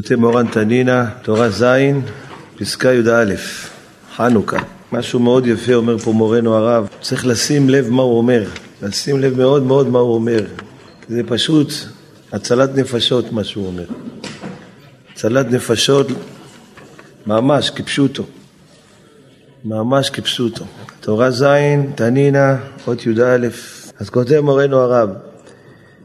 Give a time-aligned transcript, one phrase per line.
[0.00, 1.64] כותב מורן תנינה, תורה ז',
[2.56, 3.34] פסקה י"א,
[4.16, 4.56] חנוכה.
[4.92, 8.44] משהו מאוד יפה אומר פה מורנו הרב, צריך לשים לב מה הוא אומר,
[8.82, 10.44] לשים לב מאוד מאוד מה הוא אומר.
[11.08, 11.72] זה פשוט
[12.32, 13.84] הצלת נפשות מה שהוא אומר.
[15.12, 16.06] הצלת נפשות
[17.26, 18.24] ממש כפשוטו.
[19.64, 20.64] ממש כפשוטו.
[21.00, 21.44] תורה ז',
[21.94, 22.56] תנינה,
[22.86, 23.48] אות י"א.
[23.98, 25.10] אז כותב מורנו הרב,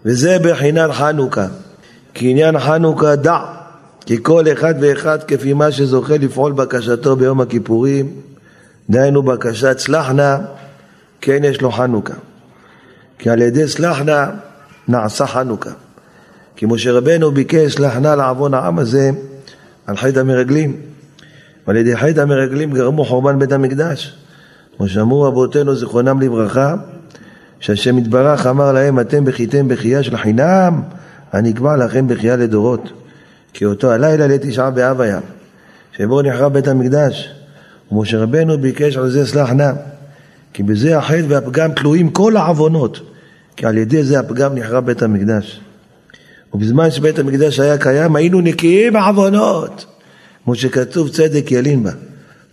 [0.05, 1.48] וזה בחינת חנוכה.
[2.14, 3.61] כי עניין חנוכה דע
[4.05, 8.13] כי כל אחד ואחד כפי מה שזוכה לפעול בקשתו ביום הכיפורים,
[8.89, 10.38] דהיינו בקשת סלחנה,
[11.21, 12.13] כן יש לו חנוכה.
[13.20, 14.29] כי על ידי סלחנה
[14.88, 15.70] נעשה חנוכה.
[16.55, 19.12] כי משה רבנו ביקש סלחנה לעוון העם הזה
[19.88, 20.76] על חטא המרגלים.
[21.68, 24.18] ועל ידי חטא המרגלים גרמו חורבן בית המקדש.
[24.77, 26.76] כמו שאמרו רבותינו זיכרונם לברכה,
[27.59, 30.81] שהשם יתברך אמר להם אתם בכיתם בכייה של חינם,
[31.34, 33.01] אני אקבע לכם בכייה לדורות.
[33.54, 35.20] כי אותו הלילה לתשעה באב היה,
[35.98, 37.32] שבו נחרב בית המקדש,
[37.91, 39.71] ומשה רבנו ביקש על זה סלח נא,
[40.54, 42.99] כי בזה החטא והפגם תלויים כל העוונות,
[43.55, 45.62] כי על ידי זה הפגם נחרב בית המקדש.
[46.54, 49.86] ובזמן שבית המקדש היה קיים היינו נקיים מעוונות,
[50.43, 51.91] כמו שכתוב צדק ילין בה.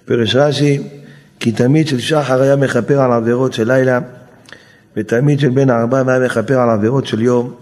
[0.05, 0.83] פרש רש"י,
[1.41, 4.01] כי תמיד של שחר היה מכפר על עבירות של לילה,
[4.97, 7.55] ותמיד של בן הארבע היה מכפר על עבירות של יום,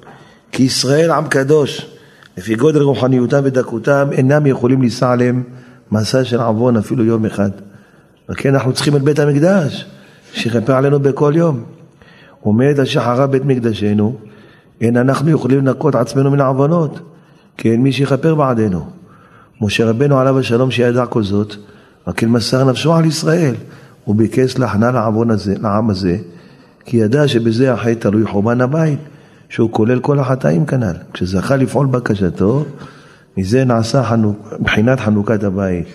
[0.52, 1.95] כי ישראל עם קדוש,
[2.36, 5.42] לפי גודל רוחניותם ודקותם, אינם יכולים לישא עליהם
[5.92, 7.50] מסע של עוון אפילו יום אחד.
[8.28, 9.86] וכן אנחנו צריכים את בית המקדש,
[10.32, 11.64] שיכפר עלינו בכל יום.
[12.40, 14.16] עומד אשר חרב בית מקדשנו,
[14.80, 17.00] אין אנחנו יכולים לנקות עצמנו מן העוונות,
[17.56, 18.86] כי אין מי שיכפר בעדנו.
[19.60, 21.54] משה רבנו עליו השלום שידע כל זאת,
[22.06, 23.54] רק כן מסר נפשו על ישראל,
[24.04, 26.16] הוא ביקש להכנה לעוון הזה, לעם הזה,
[26.84, 28.98] כי ידע שבזה החטא תלוי חורבן הבית.
[29.48, 30.96] שהוא כולל כל החטאים כנ"ל.
[31.12, 32.64] כשזכה לפעול בקשתו,
[33.36, 35.86] מזה נעשה חנוק, בחינת חנוכת הבית.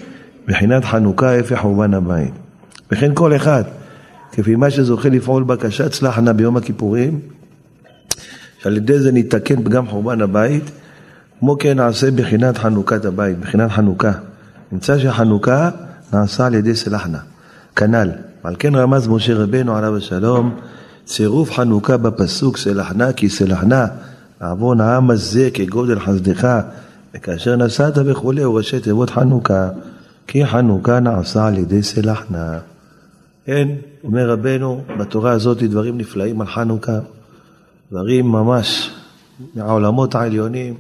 [0.48, 2.34] בחינת חנוכה הפך חורבן הבית.
[2.92, 3.64] וכן כל אחד,
[4.32, 7.20] כפי מה שזוכה לפעול בקשת צלחנה ביום הכיפורים,
[8.62, 10.72] שעל ידי זה ניתקן פגם חורבן הבית,
[11.40, 14.12] כמו כן נעשה בחינת חנוכת הבית, בחינת חנוכה.
[14.72, 15.70] נמצא שחנוכה
[16.14, 17.20] נעשה על ידי סלחנה,
[17.76, 18.10] כנ"ל.
[18.44, 20.60] על כן רמז משה רבנו עליו השלום
[21.06, 23.88] צירוף חנוכה בפסוק סלחנה כי סלחנה
[24.42, 26.60] עוון העם הזה כגודל חסדך
[27.16, 29.70] וכאשר נסעת וכולי הוא ראשי תיבות חנוכה
[30.28, 32.60] כי חנוכה נעשה על ידי סלחנה.
[33.46, 33.68] כן,
[34.04, 37.00] אומר רבנו, בתורה הזאת דברים נפלאים על חנוכה,
[37.92, 38.92] דברים ממש
[39.56, 40.76] מהעולמות העליונים,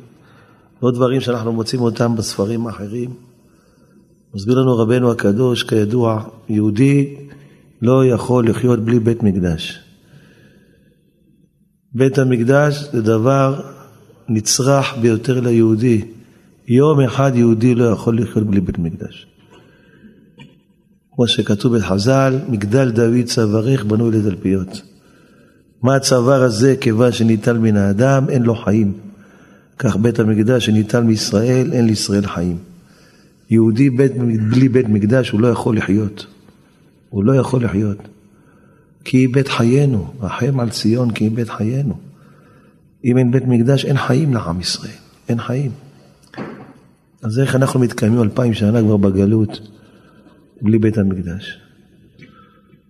[0.84, 3.09] לא דברים שאנחנו מוצאים אותם בספרים האחרים.
[4.36, 7.16] מסביר לנו רבנו הקדוש, כידוע, יהודי
[7.82, 9.91] לא יכול לחיות בלי בית מקדש.
[11.94, 13.62] בית המקדש זה דבר
[14.29, 16.02] נצרך ביותר ליהודי.
[16.68, 19.28] יום אחד יהודי לא יכול לחיות בלי בית מקדש.
[21.16, 24.81] כמו שכתוב בחז"ל, מגדל דוד צווארך בנוי לתלפיות.
[25.84, 28.94] מה הצוואר הזה כיוון שניטל מן האדם, אין לו חיים.
[29.79, 32.58] כך בית המקדש שניטל מישראל, אין לישראל חיים.
[33.50, 34.12] יהודי בית,
[34.50, 36.25] בלי בית מקדש הוא לא יכול לחיות.
[37.09, 37.97] הוא לא יכול לחיות.
[39.03, 41.94] כי היא בית חיינו, רחם על ציון כי היא בית חיינו.
[43.06, 45.72] אם אין בית מקדש אין חיים לעם ישראל, אין חיים.
[47.23, 49.59] אז איך אנחנו מתקיימים אלפיים שנה כבר בגלות
[50.61, 51.59] בלי בית המקדש?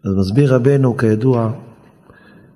[0.06, 1.52] אז מסביר רבנו, כידוע,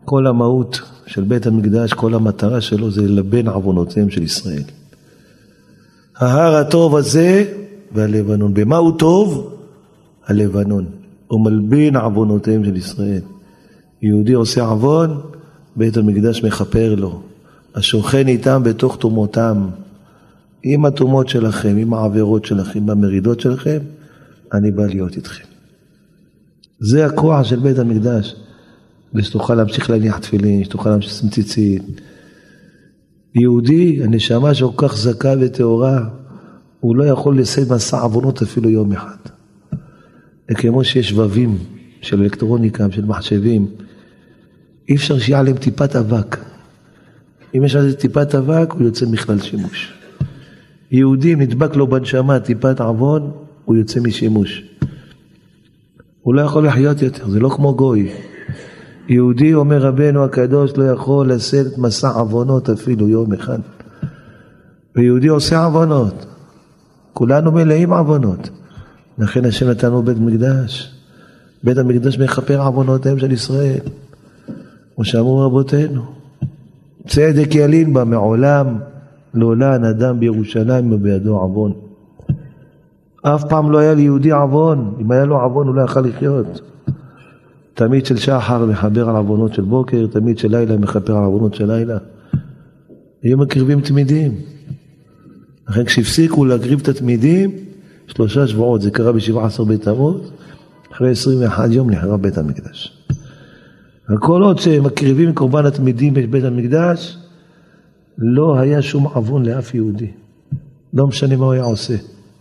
[0.06, 4.64] כל המהות של בית המקדש, כל המטרה שלו זה ללבן עוונותיהם של ישראל.
[6.18, 7.54] ההר הטוב הזה
[7.92, 8.54] והלבנון.
[8.54, 9.56] במה הוא טוב?
[10.26, 10.86] הלבנון.
[11.28, 13.22] הוא מלבין עוונותיהם של ישראל.
[14.02, 15.22] יהודי עושה עוון,
[15.76, 17.22] בית המקדש מכפר לו.
[17.76, 19.68] השוכן איתם בתוך תומותם.
[20.64, 23.80] עם התומות שלכם, עם העבירות שלכם, עם המרידות שלכם,
[24.54, 25.44] אני בא להיות איתכם.
[26.80, 28.36] זה הכוח של בית המקדש.
[29.16, 32.02] ושתוכל להמשיך להניח תפילין, שתוכל להמשיך לשים ציצית.
[33.36, 36.00] יהודי, הנשמה שכל כך זכה וטהורה,
[36.80, 39.16] הוא לא יכול לשאת מסע עוונות אפילו יום אחד.
[40.52, 41.58] וכמו שיש שבבים
[42.06, 43.68] של אלקטרוניקה, של מחשבים,
[44.90, 46.38] אי אפשר שיהיה עליהם טיפת אבק.
[47.58, 49.94] אם יש על זה טיפת אבק, הוא יוצא מכלל שימוש.
[50.92, 53.32] יהודי, נדבק לו בנשמה טיפת עוון,
[53.66, 54.64] הוא יוצא משימוש.
[56.22, 58.12] הוא לא יכול לחיות יותר, זה לא כמו גוי.
[59.10, 63.60] יהודי, אומר רבנו הקדוש, לא יכול לשאת מסע עוונות אפילו יום אחד.
[64.96, 66.26] ויהודי עושה עוונות.
[67.14, 68.50] כולנו מלאים עוונות.
[69.18, 70.95] לכן השם נתנו בית מקדש.
[71.64, 73.80] בית המקדש מכפר עוונותיהם של ישראל.
[74.96, 76.02] כמו שאמרו רבותינו.
[77.08, 78.78] צדק ילין בה מעולם
[79.34, 81.74] לעולן אדם בירושלים ובידו עוון.
[83.22, 86.62] אף פעם לא היה ליהודי עוון, אם היה לו עוון הוא לא יכל לחיות.
[87.74, 91.72] תמיד של שחר מחבר על עוונות של בוקר, תמיד של לילה מכפר על עוונות של
[91.72, 91.98] לילה.
[93.24, 94.32] היו מקריבים תמידים.
[95.70, 97.52] לכן כשהפסיקו להקריב את התמידים,
[98.08, 100.32] שלושה שבועות, זה קרה ב-17 בתמוז,
[100.96, 103.08] אחרי 21 יום נחרב בית המקדש.
[104.10, 107.18] וכל עוד שמקריבים קורבן התמידים בבית המקדש,
[108.18, 110.12] לא היה שום עוון לאף יהודי.
[110.94, 111.96] לא משנה מה הוא היה עושה.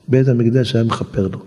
[0.08, 1.38] בית המקדש היה מכפר לו.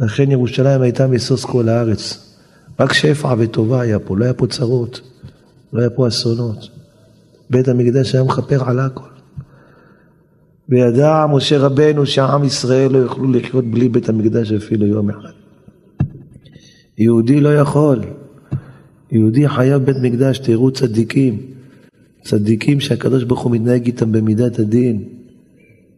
[0.00, 2.34] לכן ירושלים הייתה משוש כל הארץ.
[2.80, 5.00] רק שפע וטובה היה פה, לא היה פה צרות,
[5.72, 6.68] לא היה פה אסונות.
[7.50, 9.08] בית המקדש היה מכפר על הכל.
[10.68, 15.41] וידע משה רבנו שעם ישראל לא יוכלו לחיות בלי בית המקדש אפילו יום אחד.
[16.98, 18.00] יהודי לא יכול.
[19.12, 21.40] יהודי חייב בית מקדש, תראו צדיקים.
[22.22, 25.04] צדיקים שהקדוש ברוך הוא מתנהג איתם במידת הדין.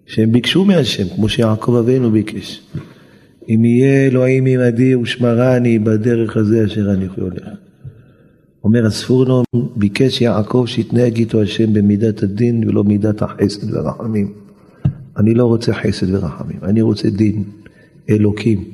[0.06, 2.62] שהם ביקשו מהשם, כמו שיעקב אבינו ביקש.
[3.48, 7.48] אם יהיה אלוהים עמדי ושמרני בדרך הזה אשר אני הולך.
[8.64, 9.42] אומר הספורנו,
[9.76, 14.32] ביקש יעקב שיתנהג איתו השם במידת הדין ולא מידת החסד והרחמים.
[15.16, 17.44] אני לא רוצה חסד ורחמים, אני רוצה דין,
[18.10, 18.64] אלוקים.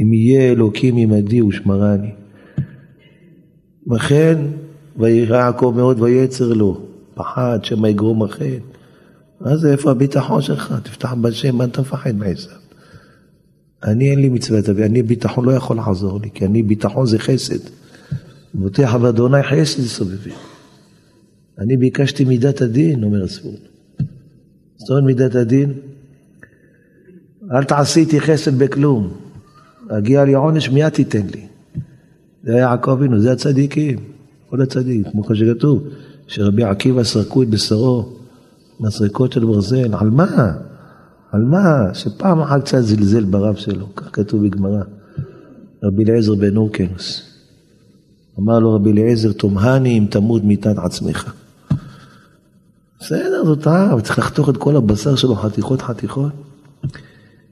[0.00, 2.10] אם יהיה אלוקים עמדי ושמרני.
[3.92, 4.38] וכן,
[4.96, 6.80] וירא יעקב מאוד ויצר לו,
[7.14, 8.58] פחד שמא יגרום החטא.
[9.40, 10.74] אז איפה הביטחון שלך?
[10.82, 12.52] תפתח בשם, מה אתה מפחד מעשיו?
[13.84, 17.18] אני אין לי מצוות אבי, אני ביטחון לא יכול לעזור לי, כי אני ביטחון זה
[17.18, 17.68] חסד.
[18.54, 20.32] בוטח באדוני חסד סובבי.
[21.58, 23.60] אני ביקשתי מידת הדין, אומר הספורט.
[24.76, 25.72] זאת אומרת מידת הדין,
[27.52, 29.12] אל תעשי איתי חסד בכלום.
[29.98, 31.46] אגיע לי עונש, מיד תיתן לי.
[32.44, 33.98] זה היה יעקב אבינו, זה הצדיקים,
[34.50, 35.82] כל הצדיקים, כמו שכתוב,
[36.26, 38.08] שרבי עקיבא סרקו את בשרו
[38.80, 40.52] מסריקות של ברזל, על מה?
[41.32, 41.94] על מה?
[41.94, 44.82] שפעם אחת קצת זלזל ברב שלו, כך כתוב בגמרא.
[45.84, 47.22] רבי אליעזר בן אורקנוס.
[48.38, 51.34] אמר לו רבי אליעזר, תומהני אם תמות מיתת עצמך.
[53.00, 56.32] בסדר, זאת אבל צריך לחתוך את כל הבשר שלו חתיכות חתיכות.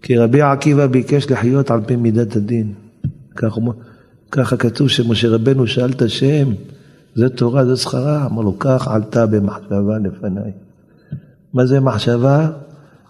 [0.03, 2.73] כי רבי עקיבא ביקש לחיות על פי מידת הדין.
[4.31, 6.49] ככה כתוב שמשה רבנו שאל את השם,
[7.15, 8.27] זה תורה, זה שכרה.
[8.27, 10.53] אמר לו, כך עלתה במחשבה לפניי.
[11.55, 12.51] מה זה מחשבה?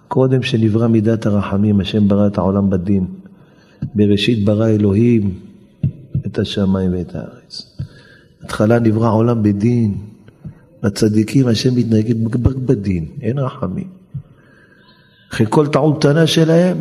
[0.08, 3.06] קודם שנברא מידת הרחמים, השם ברא את העולם בדין.
[3.94, 5.34] בראשית ברא אלוהים
[6.26, 7.76] את השמיים ואת הארץ.
[8.40, 9.94] בהתחלה נברא עולם בדין.
[10.82, 12.16] לצדיקים השם מתנהגת
[12.46, 13.99] רק בדין, אין רחמים.
[15.32, 16.78] אחרי כל טעות קטנה שלהם,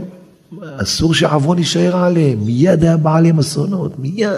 [0.62, 4.30] אסור שעוון יישאר עליהם, מיד היה בא עליהם אסונות, מיד.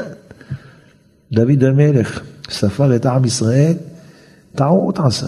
[1.32, 3.74] דוד המלך ספר את עם ישראל,
[4.56, 5.28] טעות עשה.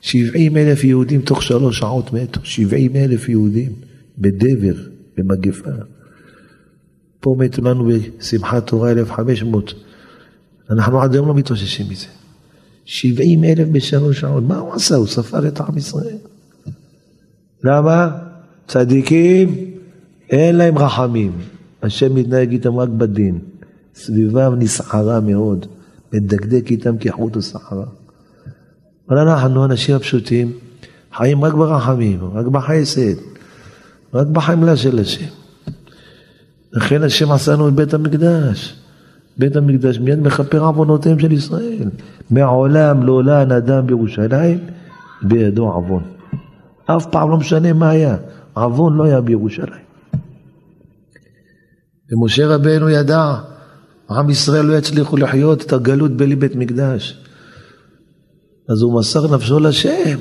[0.00, 3.72] שבעים אלף יהודים תוך שלוש שעות מתו, שבעים אלף יהודים
[4.18, 4.74] בדבר,
[5.16, 5.70] במגפה.
[7.20, 9.74] פה מתו לנו בשמחת תורה אלף חמש מאות.
[10.70, 12.06] אנחנו עד היום לא מתאוששים מזה.
[12.84, 14.94] שבעים אלף בשלוש שעות, מה הוא עשה?
[14.94, 16.16] הוא ספר את עם ישראל.
[17.64, 18.08] למה?
[18.66, 19.54] צדיקים,
[20.30, 21.32] אין להם רחמים.
[21.82, 23.38] השם מתנהג איתם רק בדין.
[23.94, 25.66] סביבם נסערה מאוד,
[26.12, 27.86] מדקדק איתם כחוט וסערה.
[29.08, 30.52] אבל אנחנו, האנשים הפשוטים,
[31.16, 33.14] חיים רק ברחמים, רק בחסד,
[34.14, 35.26] רק בחמלה של השם.
[36.72, 38.76] לכן השם עשינו את בית המקדש.
[39.38, 41.90] בית המקדש מיד מכפר עוונותיהם של ישראל.
[42.30, 44.58] מעולם לא עולה אדם בירושלים
[45.22, 46.02] בידו עוון.
[46.96, 48.16] אף פעם לא משנה מה היה,
[48.52, 49.84] עוון לא היה בירושלים.
[52.12, 53.34] ומשה רבנו ידע,
[54.10, 57.24] עם ישראל לא יצליחו לחיות את הגלות בלי בית מקדש.
[58.68, 60.18] אז הוא מסר נפשו לשם,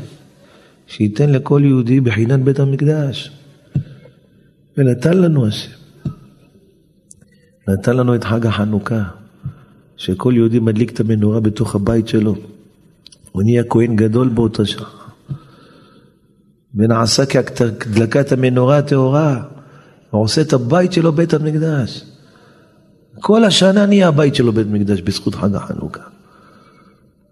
[0.87, 3.31] שייתן לכל יהודי בחינן בית המקדש.
[4.77, 5.71] ונתן לנו השם.
[7.67, 9.03] נתן לנו את חג החנוכה,
[9.97, 12.35] שכל יהודי מדליק את המנורה בתוך הבית שלו.
[13.31, 14.98] הוא נהיה כהן גדול באותה שעה.
[16.75, 17.25] ונעשה
[17.79, 19.43] כדלקת המנורה הטהורה,
[20.13, 22.05] ועושה את הבית שלו בית המקדש.
[23.19, 26.01] כל השנה נהיה הבית שלו בית מקדש בזכות חג החנוכה.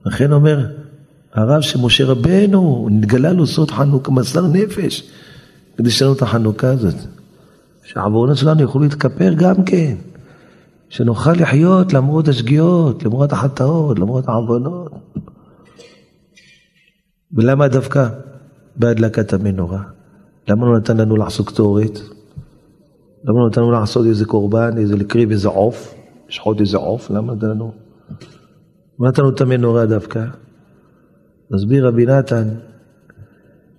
[0.06, 0.66] לכן אומר,
[1.34, 5.04] הרב שמשה רבנו, נתגלה לו סוד חנוכה, מסר נפש,
[5.78, 6.96] כדי שיהיה לנו את החנוכה הזאת.
[7.84, 9.96] שהעוונות שלנו יוכלו להתכפר גם כן.
[10.90, 14.92] שנוכל לחיות למרות השגיאות, למרות החטאות, למרות העוונות.
[17.34, 18.10] ולמה דווקא
[18.78, 19.84] בהדלקת המנורה?
[20.48, 22.00] למה לא נתן לנו לעסוק קטורת?
[23.24, 25.96] למה לא נתן לנו לעשות איזה קורבן, איזה לקריב איזה עוף,
[26.30, 27.12] לשחוט איזה עוף?
[27.12, 27.72] למה נתן לנו?
[29.00, 30.26] מה נתן לנו את המנורה דווקא?
[31.52, 32.48] מסביר רבי נתן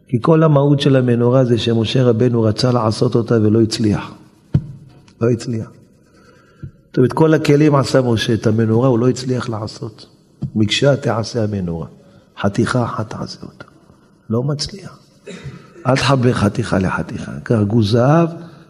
[0.08, 4.14] כי כל המהות של המנורה זה שמשה רבנו רצה לעשות אותה ולא הצליח.
[5.20, 5.70] לא הצליח.
[6.86, 10.06] זאת אומרת, כל הכלים עשה משה, את המנורה הוא לא הצליח לעשות.
[10.54, 11.86] מקשה תעשה המנורה.
[12.40, 13.64] חתיכה אחת תעשה אותה.
[14.30, 14.98] לא מצליח.
[15.86, 17.32] אל תחבר חתיכה לחתיכה.
[17.44, 18.28] כרגו זהב,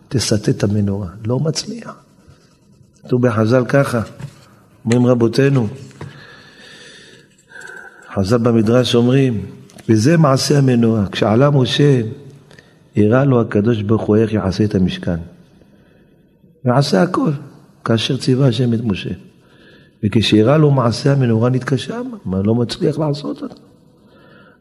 [0.08, 1.08] תסטה את המנורה.
[1.26, 1.94] לא מצליח.
[3.04, 4.00] כתוב בחז"ל ככה,
[4.84, 5.68] אומרים רבותינו,
[8.14, 9.46] חז"ל במדרש אומרים,
[9.88, 11.06] וזה מעשה המנורה.
[11.12, 12.00] כשעלה משה,
[12.96, 15.16] הראה לו הקדוש ברוך הוא איך יעשה את המשכן.
[16.64, 17.30] ועשה הכל,
[17.84, 19.10] כאשר ציווה השם את משה.
[20.04, 23.67] וכשהראה לו מעשה המנורה נתקשה, מה לא מצליח לעשות אותה.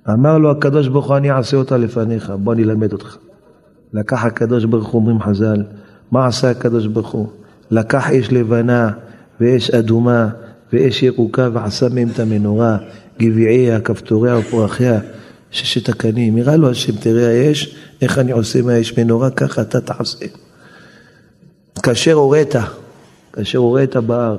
[0.09, 3.17] אמר לו הקדוש ברוך הוא אני אעשה אותה לפניך, בוא אני אלמד אותך.
[3.93, 5.63] לקח הקדוש ברוך הוא, אומרים חז"ל,
[6.11, 7.27] מה עשה הקדוש ברוך הוא?
[7.71, 8.89] לקח אש לבנה
[9.41, 10.29] ואש אדומה
[10.73, 12.77] ואש ירוקה ועשה מהם את המנורה,
[13.19, 14.99] גביעיה, כפתוריה ופרחיה,
[15.51, 16.37] ששת הקנים.
[16.37, 20.25] הראה לו השם, תראה האש, איך אני עושה מהאש מנורה, ככה אתה תעשה.
[21.83, 22.55] כאשר הורית,
[23.33, 24.37] כאשר הורית בהר.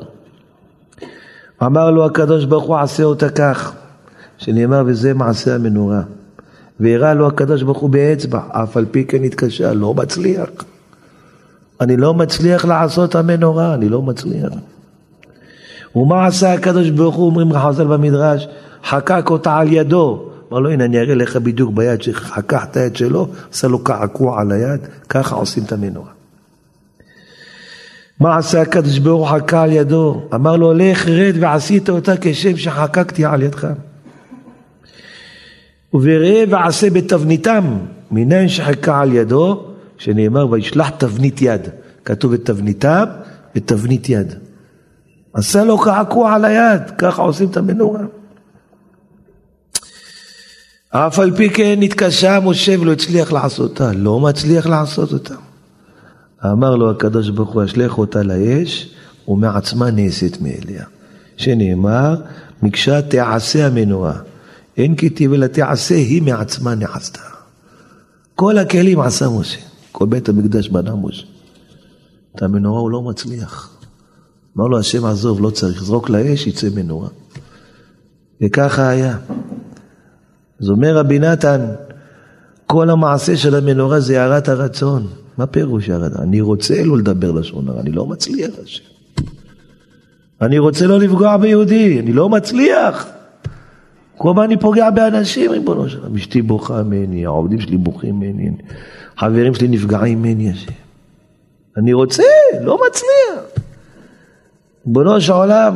[1.63, 3.73] אמר לו הקדוש ברוך הוא עשה אותה כך,
[4.39, 6.03] שנאמר וזה מעשה המנורה.
[6.81, 10.49] והראה לו הקדוש ברוך הוא באצבע, אף על פי כן התקשה, לא מצליח.
[11.81, 14.53] אני לא מצליח לעשות המנורה, אני לא מצליח.
[15.97, 18.49] ומה עשה הקדוש ברוך הוא, אומרים חז"ל במדרש,
[18.85, 20.31] חקק אותה על ידו.
[20.53, 24.41] אמר לו, הנה אני אראה לך בדיוק ביד שחקח את היד שלו, עשה לו קעקוע
[24.41, 26.11] על היד, ככה עושים את המנורה.
[28.21, 30.23] מה עשה הקדוש ברוך הוא חקה על ידו?
[30.35, 33.67] אמר לו, לך רד ועשית אותה כשם שחקקתי על ידך.
[35.95, 37.65] וראה ועשה בתבניתם,
[38.11, 39.65] מניין שחקה על ידו,
[39.99, 41.69] שנאמר וישלח תבנית יד.
[42.05, 43.05] כתוב בתבניתם,
[43.55, 44.35] בתבנית יד.
[45.33, 48.01] עשה לו קעקוע על היד, ככה עושים את המנורה.
[50.91, 55.35] אף על פי כן נתקשה משה ולא הצליח לעשות אותה, לא מצליח לעשות אותה.
[56.45, 58.95] אמר לו הקדוש ברוך הוא, אשלך אותה לאש,
[59.29, 60.85] ומעצמה נעשית מאליה.
[61.37, 62.17] שנאמר,
[62.63, 64.19] מקשה תעשה המנורה.
[64.79, 67.21] אין כתיב אלא תעשה, היא מעצמה נעשתה.
[68.35, 69.61] כל הכלים עשה משה,
[69.93, 71.27] כל בית המקדש בנה משה.
[72.37, 73.79] את המנורה הוא לא מצליח.
[74.57, 77.09] אמר לו השם עזוב, לא צריך, זרוק לאש, יצא מנורה.
[78.43, 79.19] וככה היה.
[80.61, 81.67] אז אומר רבי נתן,
[82.67, 85.07] כל המעשה של המנורה זה הערת הרצון.
[85.39, 86.17] מה פירוש הערת?
[86.17, 88.85] אני רוצה לא לדבר לשון הרע, אני לא מצליח השם.
[90.43, 93.18] אני רוצה לא לפגוע ביהודי, אני לא מצליח.
[94.19, 96.17] כל מה אני פוגע באנשים, ריבונו שלם.
[96.17, 98.51] אשתי בוכה ממני, העובדים שלי בוכים ממני,
[99.19, 100.53] חברים שלי נפגעים ממני.
[101.77, 102.23] אני רוצה,
[102.61, 103.63] לא מצליח.
[104.87, 105.75] ריבונו של עולם,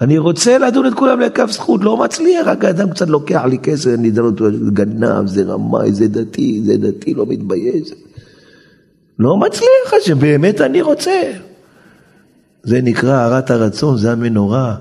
[0.00, 3.90] אני רוצה לדון את כולם לכף זכות, לא מצליח, רק האדם קצת לוקח לי כסף,
[3.94, 7.92] אני דן אותו, גנב, זה רמאי, זה דתי, זה דתי, לא מתבייש.
[9.18, 11.32] לא מצליח, שבאמת אני רוצה.
[12.62, 14.76] זה נקרא הערת הרצון, זה המנורה.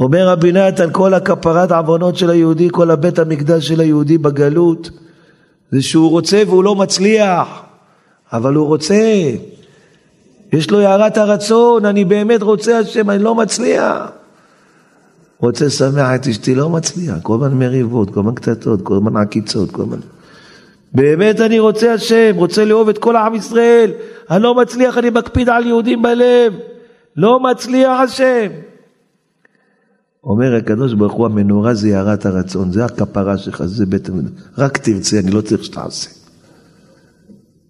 [0.00, 4.90] אומר רבי נתן, כל הכפרת עוונות של היהודי, כל הבית המקדש של היהודי בגלות,
[5.70, 7.48] זה שהוא רוצה והוא לא מצליח,
[8.32, 8.94] אבל הוא רוצה.
[10.52, 14.10] יש לו הערת הרצון, אני באמת רוצה השם, אני לא מצליח.
[15.38, 19.70] רוצה לשמח את אשתי, לא מצליח, כל הזמן מריבות, כל הזמן קטטות, כל הזמן עקיצות,
[19.70, 19.98] כל הזמן...
[20.92, 23.90] באמת אני רוצה השם, רוצה לאהוב את כל העם ישראל,
[24.30, 26.52] אני לא מצליח, אני מקפיד על יהודים בלב,
[27.16, 28.46] לא מצליח השם.
[30.24, 34.32] אומר הקדוש ברוך הוא, המנורה זה הערת הרצון, זה הכפרה שלך, זה בית המדרש.
[34.58, 36.10] רק תרצה, אני לא צריך שתעשה.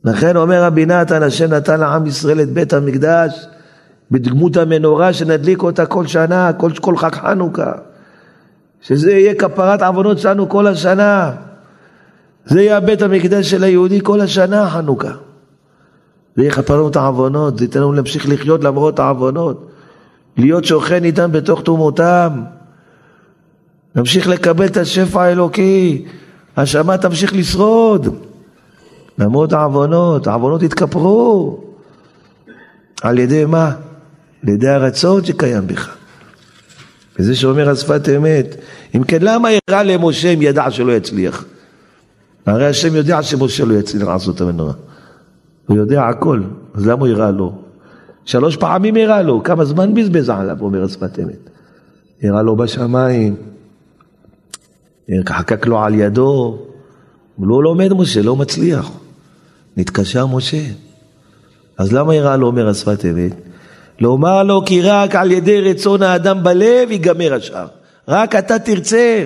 [0.05, 3.47] לכן אומר רבי נתן, השם נתן לעם ישראל את בית המקדש
[4.11, 7.73] בדמות המנורה שנדליק אותה כל שנה, כל, כל חג חנוכה.
[8.81, 11.33] שזה יהיה כפרת עוונות שלנו כל השנה.
[12.47, 15.13] זה יהיה בית המקדש של היהודי כל השנה חנוכה.
[16.37, 19.70] זה יכפר לנו את העוונות, זה ייתן לנו להמשיך לחיות למרות העוונות.
[20.41, 22.43] להיות שוכן איתם בתוך תרומותם.
[23.95, 26.05] נמשיך לקבל את השפע האלוקי,
[26.57, 28.17] השמה תמשיך לשרוד.
[29.19, 31.61] למרות העוונות, העוונות יתכפרו.
[33.03, 33.73] על ידי מה?
[34.43, 35.97] על ידי הרצון שקיים בך.
[37.19, 38.57] וזה שאומר השפת אמת.
[38.97, 41.45] אם כן, למה הראה למשה אם ידע שלא יצליח?
[42.47, 44.73] הרי השם יודע שמשה לא יצליח לעשות את המנורה.
[45.67, 46.43] הוא יודע הכל,
[46.75, 47.60] אז למה הוא הראה לו?
[48.31, 51.51] שלוש פעמים הראה לו, כמה זמן בזבז עליו, אומר השפת אמת.
[52.23, 53.37] הראה לו בשמיים,
[55.29, 56.59] חקק לו על ידו,
[57.37, 58.91] הוא לא לומד משה, לא מצליח.
[59.77, 60.63] נתקשר משה.
[61.79, 63.33] אז למה הראה לו, אומר השפת אמת?
[64.01, 67.67] לומר לו כי רק על ידי רצון האדם בלב ייגמר השאר.
[68.09, 69.25] רק אתה תרצה.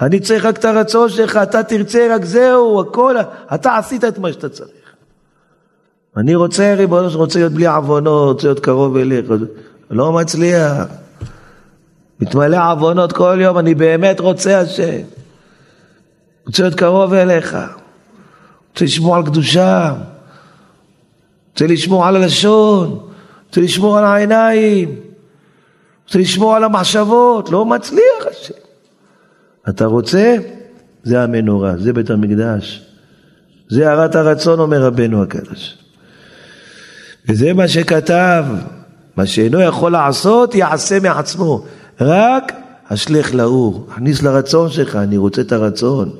[0.00, 3.16] אני צריך רק את הרצון שלך, אתה תרצה רק זהו, הכל,
[3.54, 4.77] אתה עשית את מה שאתה צריך.
[6.18, 9.26] אני רוצה, ריבונו רוצה להיות בלי עוונות, רוצה להיות קרוב אליך,
[9.90, 10.86] לא מצליח.
[12.20, 15.00] מתמלא עוונות כל יום, אני באמת רוצה השם.
[16.46, 17.56] רוצה להיות קרוב אליך,
[18.70, 19.94] רוצה לשמור על קדושה,
[21.52, 23.08] רוצה לשמור על הלשון,
[23.48, 24.94] רוצה לשמור על העיניים,
[26.06, 28.54] רוצה לשמור על המחשבות, לא מצליח השם.
[29.68, 30.36] אתה רוצה?
[31.02, 32.86] זה המנורה, זה בית המקדש.
[33.68, 35.87] זה הרת הרצון, אומר רבנו הקדוש.
[37.28, 38.44] וזה מה שכתב,
[39.16, 41.64] מה שאינו יכול לעשות, יעשה מעצמו.
[42.00, 42.52] רק
[42.90, 46.10] השלך לאור, הכניס לרצון שלך, אני רוצה את הרצון.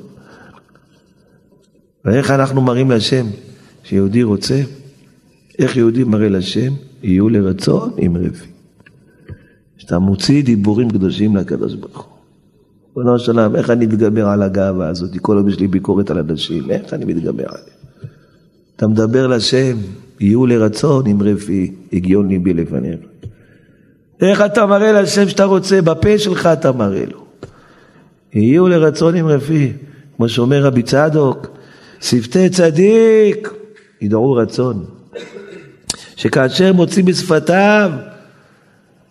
[2.05, 3.25] ואיך אנחנו מראים להשם
[3.83, 4.61] שיהודי רוצה?
[5.59, 6.73] איך יהודי מראה להשם?
[7.03, 8.47] יהיו לרצון עם רפי.
[9.77, 12.19] שאתה מוציא דיבורים קדושים לקדוש ברוך הוא.
[12.97, 15.09] ריבונו של עולם, איך אני מתגבר על הגאווה הזאת?
[15.21, 17.79] כל היום יש לי ביקורת על אנשים, איך אני מתגבר עליהם?
[18.75, 19.77] אתה מדבר להשם,
[20.19, 22.99] יהיו לרצון עם רפי, הגיון ליבי לפניך.
[24.21, 25.81] איך אתה מראה להשם שאתה רוצה?
[25.81, 27.25] בפה שלך אתה מראה לו.
[28.33, 29.73] יהיו לרצון עם רפי,
[30.17, 31.47] כמו שאומר רבי צדוק,
[32.01, 33.53] שפתי צדיק
[34.01, 34.85] ידעו רצון.
[36.15, 37.91] שכאשר מוציא בשפתיו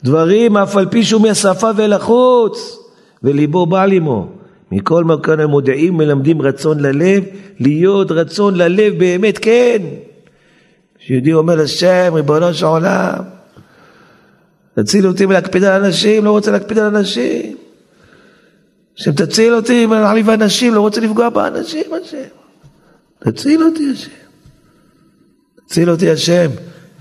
[0.05, 2.79] דברים אף על פי שהוא מהשפה ולחוץ
[3.23, 4.29] וליבו בא עמו.
[4.73, 7.25] מכל מקום הם מודיעים מלמדים רצון ללב,
[7.61, 9.83] להיות רצון ללב באמת כן.
[11.09, 13.19] כשיהודי אומר לשם, ריבונו של עולם,
[14.75, 17.57] תציל אותי מלהקפיד על אנשים, לא רוצה להקפיד על אנשים.
[18.99, 22.23] השם תציל אותי מלהעליב אנשים, לא רוצה לפגוע באנשים, השם.
[23.19, 24.11] תציל אותי השם.
[25.67, 26.51] תציל אותי השם.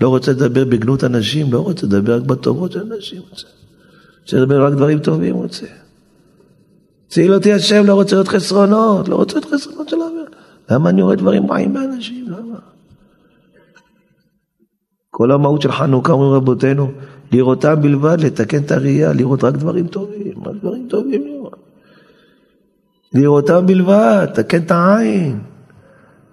[0.00, 3.22] לא רוצה לדבר בגנות אנשים, לא רוצה לדבר רק בטובות של אנשים.
[4.22, 5.66] רוצה לדבר רק דברים טובים, רוצה.
[7.08, 10.26] תציל אותי השם, לא רוצה להיות חסרונות, לא רוצה להיות חסרונות של אוויר.
[10.70, 12.26] למה אני רואה דברים רעים באנשים?
[12.28, 12.77] למה?
[15.18, 16.90] כל המהות של חנוכה, אומרים רבותינו,
[17.32, 21.56] לראותם בלבד, לתקן את הראייה, לראות רק דברים טובים, רק דברים טובים לראות.
[23.14, 25.38] לראותם בלבד, תקן את העין.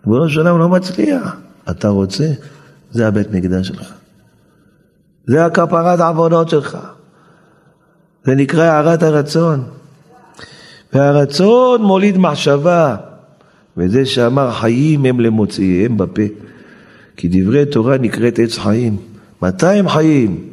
[0.05, 1.35] ריבונו של עולם לא מצליח.
[1.69, 2.31] אתה רוצה?
[2.91, 3.93] זה הבית מקדש שלך.
[5.27, 6.77] זה הכפרת העוונות שלך.
[8.25, 9.63] זה נקרא הערת הרצון.
[10.93, 12.95] והרצון מוליד מחשבה,
[13.77, 16.23] וזה שאמר חיים הם למוציאיהם בפה.
[17.15, 18.97] כי דברי תורה נקראת עץ חיים.
[19.41, 20.49] מתי הם חיים?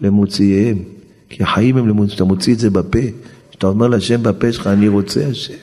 [0.00, 0.78] למוציאיהם.
[1.28, 2.08] כי החיים הם למוציאיהם.
[2.08, 2.98] כשאתה מוציא את זה בפה,
[3.50, 5.54] כשאתה אומר להשם בפה שלך, אני רוצה השם.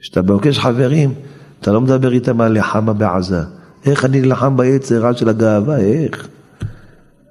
[0.00, 1.14] כשאתה מבקש חברים,
[1.60, 3.40] אתה לא מדבר איתם על לחמה בעזה.
[3.86, 6.28] איך אני נלחם ביצר רע של הגאווה, איך?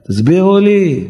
[0.08, 1.08] תסבירו לי.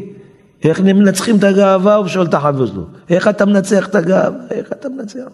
[0.64, 1.94] איך מנצחים את הגאווה?
[1.94, 2.86] הוא שואל את החבר שלו.
[3.10, 4.38] איך אתה מנצח את הגאווה?
[4.50, 5.28] איך אתה מנצח?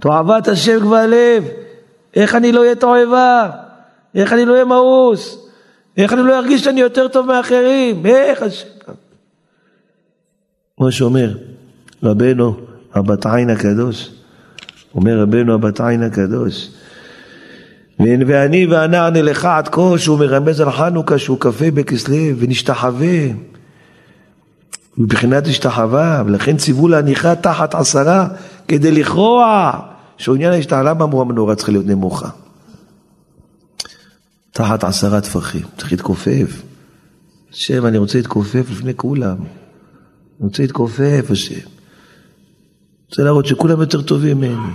[0.00, 1.44] תועבת השם כבר לב.
[2.14, 3.50] איך אני לא אהיה תועבה?
[4.14, 5.46] איך אני לא אהיה מאוס?
[5.96, 8.06] איך אני לא ארגיש שאני יותר טוב מאחרים?
[8.06, 8.68] איך השם?
[10.76, 11.34] כמו שאומר
[12.02, 12.54] רבנו
[12.94, 14.10] הבת עין הקדוש,
[14.94, 16.70] אומר רבנו הבת עין הקדוש,
[18.00, 23.28] ואני והנער נלכה עד כה שהוא מרמז על חנוכה שהוא כ"ה בכסלו ונשתחווה
[24.98, 28.28] מבחינת השתחווה ולכן ציוו להניחה תחת עשרה
[28.68, 29.70] כדי לכרוע
[30.16, 32.28] שעניין ההשתחווה למה המנורה צריכה להיות נמוכה
[34.60, 36.62] תחת עשרה טפחים צריך להתכופף
[37.52, 41.68] השם אני רוצה להתכופף לפני כולם אני רוצה להתכופף השם
[43.08, 44.72] רוצה להראות שכולם יותר טובים ממני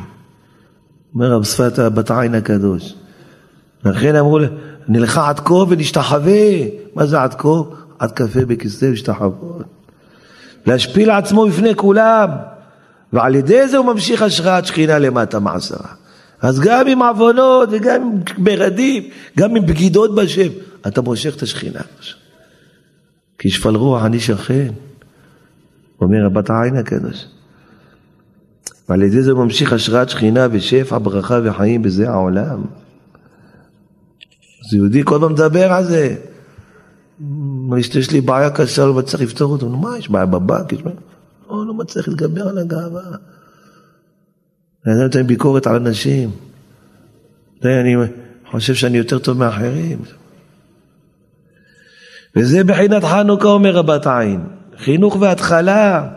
[1.14, 2.96] אומר רב שפת בת עין הקדוש
[3.86, 4.40] לכן אמרו,
[4.88, 6.42] נלכה עד כה ונשתחווה.
[6.96, 7.50] מה זה עד כה?
[8.00, 9.62] עד כ"ה בכסלו השתחוות.
[10.66, 12.30] להשפיל עצמו בפני כולם,
[13.14, 16.05] ועל ידי זה הוא ממשיך השראת שכינה למטה מעשרה.
[16.46, 19.04] אז גם עם עוונות וגם עם מרדים,
[19.38, 20.50] גם עם בגידות בשם,
[20.88, 21.80] אתה מושך את השכינה.
[23.38, 24.74] כי שפל רוח אני שכן,
[26.02, 27.26] אומר הבת העין הקדוש.
[28.90, 32.62] ועל ידי זה ממשיך השראת שכינה ושפע, ברכה וחיים בזה העולם.
[34.66, 36.16] אז יהודי כל הזמן מדבר על זה.
[38.00, 39.70] יש לי בעיה קשה, לא מצליח לפתור אותו.
[39.70, 40.74] מה, יש בעיה בבנק?
[40.74, 40.96] יש בעיה...
[41.50, 43.02] לא, לא מצליח להתגבר על הגאווה.
[44.88, 46.32] אני נותן ביקורת על אנשים.
[47.64, 47.96] אני
[48.52, 50.00] חושב שאני יותר טוב מאחרים.
[52.36, 54.44] וזה בחינת חנוכה, אומר רבת עין.
[54.78, 56.08] חינוך והתחלה,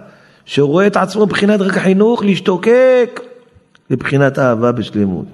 [0.45, 3.21] שהוא רואה את עצמו מבחינת רק חינוך, להשתוקק
[3.91, 5.27] לבחינת אהבה בשלמות.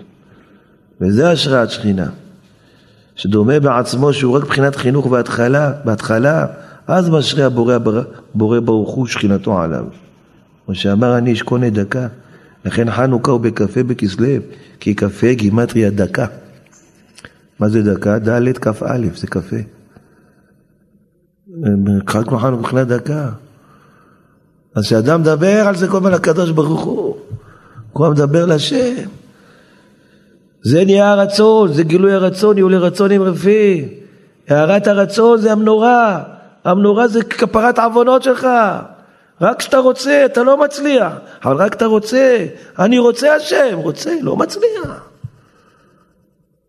[1.00, 2.06] וזה השראת שכינה.
[3.16, 6.46] שדומה בעצמו שהוא רק מבחינת חינוך והתחלה, בהתחלה,
[6.86, 7.78] אז משרה הבורא,
[8.34, 9.84] בורא ברוך הוא שכינתו עליו.
[10.66, 12.06] כמו שאמר אני אשכונה דקה,
[12.64, 14.28] לכן חנוכה הוא בכ"ה בכסלו,
[14.80, 16.26] כי כ"ה גימטריה דקה.
[17.60, 18.18] מה זה דקה?
[18.18, 19.40] ד' כ"א, זה כ"ה.
[22.06, 23.28] חג כמו חנוכה מבחינת דקה.
[24.74, 27.16] אז כשאדם מדבר על זה כל הזמן לקדוש ברוך הוא,
[27.92, 28.94] כל הזמן מדבר להשם.
[30.62, 33.88] זה נהיה הרצון, זה גילוי הרצון, יהיו לרצון עם רפי.
[34.48, 36.22] הערת הרצון זה המנורה,
[36.64, 38.46] המנורה זה כפרת העוונות שלך.
[39.40, 41.12] רק כשאתה רוצה, אתה לא מצליח,
[41.44, 42.46] אבל רק אתה רוצה,
[42.78, 45.08] אני רוצה השם, רוצה, לא מצליח.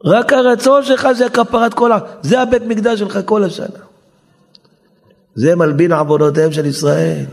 [0.05, 1.97] רק הרצון שלך זה כפרת כל ה...
[2.21, 3.85] זה הבית מקדש שלך כל השנה.
[5.35, 7.25] זה מלבין עוונותיהם של ישראל.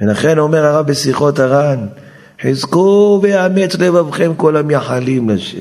[0.00, 1.86] ולכן אומר הרב בשיחות הר"ן,
[2.42, 5.58] חזקו ויאמץ לבבכם כל המייחלים לשם.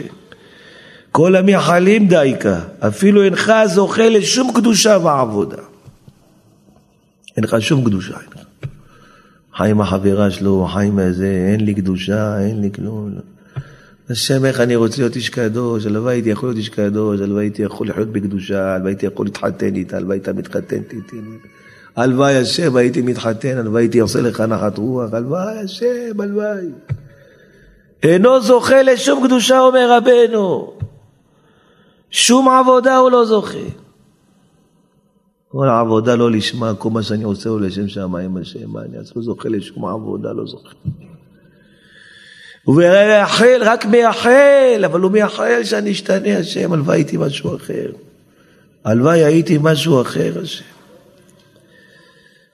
[1.11, 5.68] כל המייחלים דייקה, אפילו אינך זוכה לשום קדושה ועבודה.
[7.39, 8.17] אין לך שום קדושה.
[9.57, 13.11] חי עם החברה שלו, חי עם איזה, אין לי קדושה, אין לי כלום.
[14.09, 17.61] השם, איך אני רוצה להיות איש קדוש, הלוואי הייתי יכול להיות איש קדוש, הלוואי הייתי
[17.61, 21.17] יכול לחיות בקדושה, הלוואי הייתי יכול להתחתן איתה, הלוואי הייתה מתחתנת איתי.
[21.95, 26.67] הלוואי השם, הייתי מתחתן, הלוואי הייתי עושה לך נחת רוח, הלוואי השם, הלוואי.
[28.03, 30.73] אינו זוכה לשום קדושה, אומר רבנו.
[32.11, 33.88] שום עבודה הוא לא זוכה.
[35.51, 39.13] כל העבודה לא לשמה, כל מה שאני עושה הוא לשם שמיים השם, מה אני אעשה?
[39.15, 40.69] לא זוכה לשום עבודה, לא זוכה.
[42.63, 47.91] הוא מייחל, רק מייחל, אבל הוא מייחל שאני אשתנה השם, הלוואי הייתי משהו אחר.
[48.85, 50.63] הלוואי הייתי משהו אחר השם.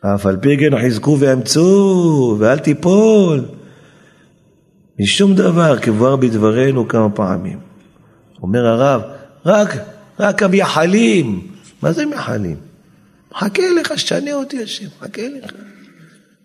[0.01, 3.45] אף על פי כן חזקו ואמצו, ואל תיפול.
[4.99, 7.59] משום דבר, כבואר בדברנו כמה פעמים.
[8.41, 9.01] אומר הרב,
[9.45, 9.77] רק,
[10.19, 11.47] רק המייחלים.
[11.81, 12.64] מה זה מייחלים?
[13.35, 15.51] מחכה לך, שתשנה אותי השם, מחכה לך.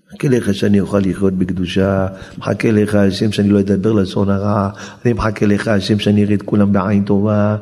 [0.09, 2.07] מחכה לך שאני אוכל לחיות בקדושה,
[2.39, 4.69] מחכה לך השם שאני לא אדבר לשון הרע,
[5.05, 7.57] אני מחכה לך השם שאני אראה את כולם בעין טובה,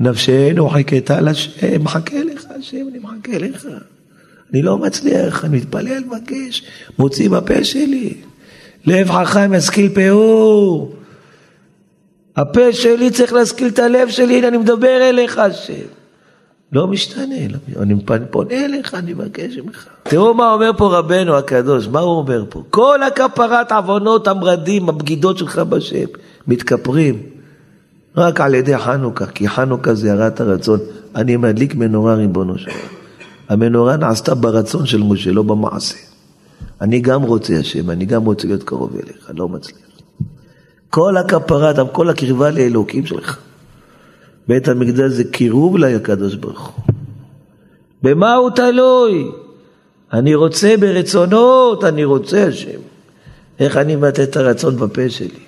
[0.00, 3.66] נפשנו חיכתה על השם, מחכה לך השם, אני מחכה לך.
[4.52, 6.62] אני לא מצליח, אני מתפלל, מבקש,
[6.98, 8.14] מוציא בפה שלי.
[8.86, 10.94] לב חכם ישכיל פאור.
[12.36, 15.99] הפה שלי צריך להשכיל את הלב שלי, הנה אני מדבר אליך השם.
[16.72, 17.94] לא משתנה, לא, אני
[18.30, 19.86] פונה אליך, אני מבקש ממך.
[20.02, 22.62] תראו מה אומר פה רבנו הקדוש, מה הוא אומר פה?
[22.70, 26.04] כל הכפרת עוונות, המרדים, הבגידות שלך בשם,
[26.46, 27.22] מתכפרים
[28.16, 30.80] רק על ידי חנוכה, כי חנוכה זה הרת הרצון.
[31.14, 32.76] אני מדליק מנורה ריבונו שלנו.
[33.48, 35.96] המנורה נעשתה ברצון של משה, לא במעשה.
[36.80, 39.78] אני גם רוצה השם, אני גם רוצה להיות קרוב אליך, לא מצליח.
[40.90, 43.38] כל הכפרת, כל הקרבה לאלוקים שלך.
[44.50, 46.94] בית המקדש זה קירוב לקדוש ברוך הוא.
[48.02, 49.30] במה הוא תלוי?
[50.12, 52.80] אני רוצה ברצונות, אני רוצה השם.
[53.60, 55.40] איך אני מבטא את הרצון בפה שלי?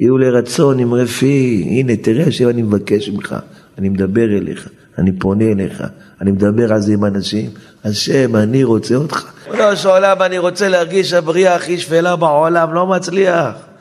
[0.00, 3.36] יהיו לרצון עם רפי, הנה תראה השם אני מבקש ממך,
[3.78, 5.82] אני מדבר אליך, אני פונה אליך,
[6.20, 7.50] אני מדבר זה עם אנשים,
[7.84, 9.30] השם אני רוצה אותך.
[9.50, 13.71] לא שעולם אני רוצה להרגיש הבריאה הכי שפלה בעולם, לא מצליח.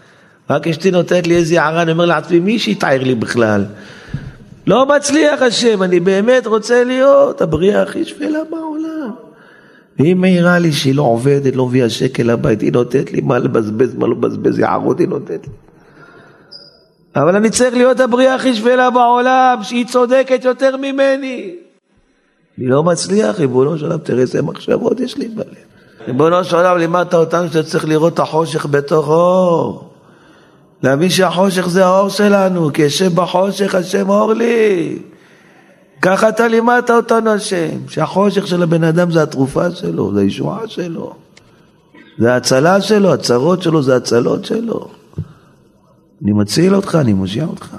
[0.51, 3.65] רק אשתי נותנת לי איזה הערה, אני אומר לעצמי, מי שיתער לי בכלל?
[4.67, 9.11] לא מצליח השם, אני באמת רוצה להיות הבריאה הכי שפלה בעולם.
[9.99, 13.95] והיא מעירה לי שהיא לא עובדת, לא מביאה שקל לבית, היא נותנת לי מה לבזבז,
[13.95, 15.53] מה לא לבזבז, יערות היא נותנת לי.
[17.15, 21.55] אבל אני צריך להיות הבריאה הכי שפלה בעולם, שהיא צודקת יותר ממני.
[22.57, 25.45] אני לא מצליח, ריבונו של עולם, תראה איזה מחשבות יש לי בלב.
[26.07, 29.90] ריבונו של עולם, לימדת אותנו שאתה צריך לראות את החושך בתוך אור.
[30.83, 34.97] להבין שהחושך זה האור שלנו, כי אשב בחושך, השם אור לי.
[36.01, 41.13] ככה אתה לימדת אותנו השם, שהחושך של הבן אדם זה התרופה שלו, זה הישועה שלו.
[42.19, 44.87] זה ההצלה שלו, הצרות שלו זה הצלות שלו.
[46.23, 47.75] אני מציל אותך, אני מושיע אותך.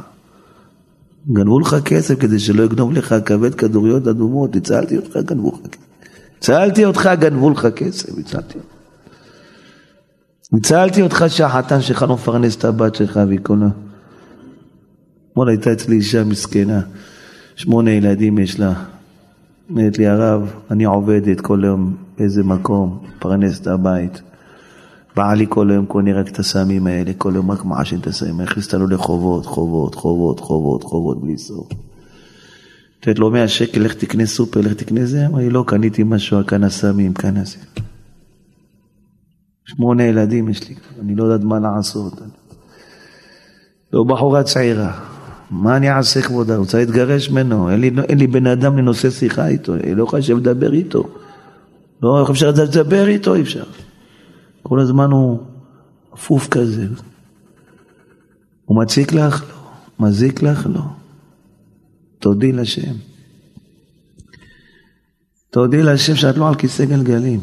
[1.32, 5.82] גנבו לך כסף כדי שלא יגנוב לך כבד כדוריות אדומות, הצלתי אותך, גנבו לך כסף.
[6.38, 8.71] הצלתי אותך, גנבו לך כסף, הצלתי אותך.
[10.52, 13.68] הצלתי אותך שהחתן שלך לא מפרנס את הבת שלך והיא קונה.
[15.30, 16.80] אתמול הייתה אצלי אישה מסכנה,
[17.56, 18.74] שמונה ילדים יש לה.
[19.70, 24.22] אומרת לי הרב, אני עובדת כל יום באיזה מקום, מפרנס את הבית.
[25.16, 28.66] בעלי כל היום קונה רק את הסמים האלה, כל יום רק מעשן את הסמים, הכניס
[28.66, 31.68] אותנו לחובות, חובות, חובות, חובות, חובות בלי סוף.
[32.98, 36.38] נותנת לו 100 שקל, לך תקנה סופר, לך תקנה זה, אמר לי לא, קניתי משהו,
[36.46, 37.56] קנה סמים, קנה זה.
[39.64, 42.12] שמונה ילדים יש לי, אני לא יודעת מה לעשות.
[43.92, 45.00] לא בחורה צעירה,
[45.50, 46.56] מה אני אעשה כבודה?
[46.56, 50.20] רוצה להתגרש ממנו, אין לי, אין לי בן אדם לנושא שיחה איתו, אני לא יכול
[50.36, 51.04] לדבר איתו.
[52.02, 53.34] לא, איך אפשר לדבר איתו?
[53.34, 53.64] אי אפשר.
[54.62, 55.40] כל הזמן הוא
[56.14, 56.86] אפוף כזה.
[58.64, 59.44] הוא מציק לך?
[59.48, 60.06] לא.
[60.06, 60.66] מזיק לך?
[60.74, 60.82] לא.
[62.18, 62.92] תודי לשם.
[65.50, 67.40] תודי לשם שאת לא על כיסא גלגלים.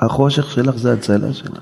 [0.00, 1.60] החושך שלך זה הצלה שלך.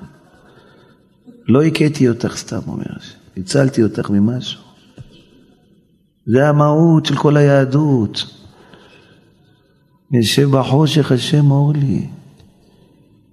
[1.49, 3.19] לא הכיתי אותך סתם, אומר השם.
[3.37, 4.61] הצלתי אותך ממשהו.
[6.27, 8.25] זה המהות של כל היהדות.
[10.13, 12.07] יושב בחושך השם אור לי.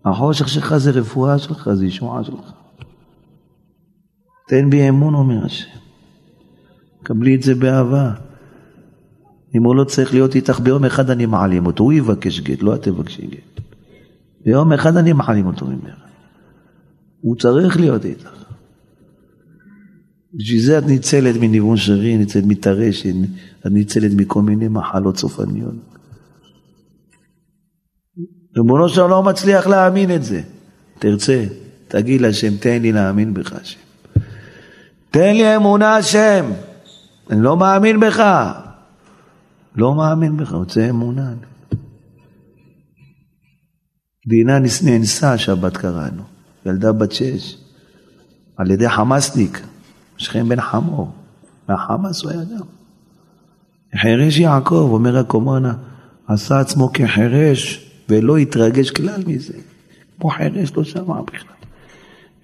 [0.06, 2.52] החושך שלך זה רפואה שלך, זה ישועה שלך.
[4.48, 5.68] תן בי אמון, אומר השם.
[7.04, 8.12] קבלי את זה באהבה.
[9.56, 11.84] אם הוא לא צריך להיות איתך, ביום אחד אני מעלים אותו.
[11.84, 13.57] הוא יבקש גט, לא את תבקשי גט.
[14.46, 15.96] ביום אחד אני מעלים אותו ממך.
[17.22, 18.30] הוא צריך להיות איתך.
[20.34, 23.14] בשביל זה את ניצלת מניוון שרי, ניצלת מטרשת,
[23.60, 25.74] את ניצלת מכל מיני מחלות סופניות.
[28.58, 30.42] ריבונו של לא מצליח להאמין את זה.
[31.00, 31.46] תרצה,
[31.88, 33.80] תגיד להשם, תן לי להאמין בך, השם.
[35.12, 36.52] תן לי אמונה, השם.
[37.30, 38.24] אני לא מאמין בך.
[39.76, 41.34] לא מאמין בך, רוצה אמונה.
[44.28, 46.24] דינה נאנסה, שבת קראנו,
[46.66, 47.58] ילדה בת שש,
[48.58, 49.62] על ידי חמאסניק,
[50.18, 51.12] שכם בן חמור,
[51.70, 52.66] מהחמאס הוא היה גם.
[54.02, 55.74] חירש יעקב, אומר הקומונה,
[56.28, 59.54] עשה עצמו כחירש ולא התרגש כלל מזה.
[60.20, 61.56] כמו חירש לא שמע בכלל.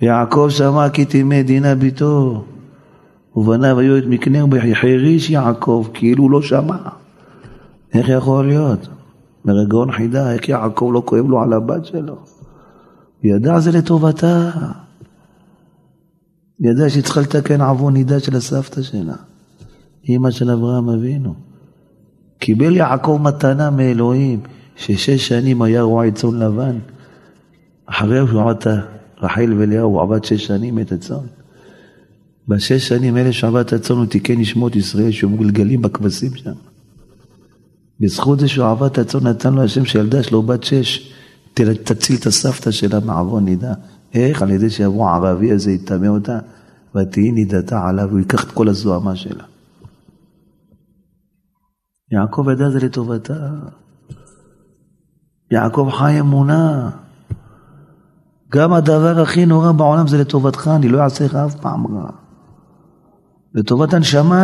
[0.01, 2.45] יעקב שמע כי תימי דינה ביתו,
[3.35, 6.77] ובניו היו את מקנהו בחיריש יעקב, כאילו לא שמע.
[7.93, 8.87] איך יכול להיות?
[9.45, 12.15] מרגעון חידה, איך יעקב לא כואב לו על הבת שלו?
[13.23, 14.51] ידע זה לטובתה.
[16.59, 19.15] ידע שהיא צריכה לתקן עוון נידה של הסבתא שלה,
[20.07, 21.33] אימא של אברהם אבינו.
[22.39, 24.39] קיבל יעקב מתנה מאלוהים,
[24.75, 26.77] ששש שנים היה רועה צאן לבן.
[27.85, 28.81] אחרי שהוא עבד
[29.21, 31.25] רחל ואליהו, הוא עבד שש שנים את הצאן.
[32.47, 36.72] בשש שנים האלה שעבד את הצאן הוא תיקן נשמות ישראל שהיו מגולגלים בכבשים שם.
[37.99, 41.13] בזכות זה שהוא עבד את הצאן נתן לו השם שילדה שלו בת שש
[41.83, 43.73] תציל את הסבתא שלה מעוון נידה.
[44.13, 44.41] איך?
[44.41, 46.39] על ידי שיבוא הערבי הזה יטמא אותה
[46.95, 49.43] ותהי נידתה עליו והוא ייקח את כל הזוהמה שלה.
[52.11, 53.49] יעקב ידע זה לטובתה.
[55.51, 56.89] יעקב חי אמונה.
[58.51, 62.09] גם הדבר הכי נורא בעולם זה לטובתך, אני לא אעשה לך אף פעם רע.
[63.53, 64.43] לטובת הנשמה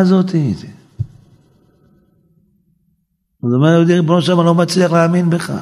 [3.43, 3.51] הזאת.
[3.51, 5.53] זאת אומרת, ריבונו אני לא מצליח להאמין בך.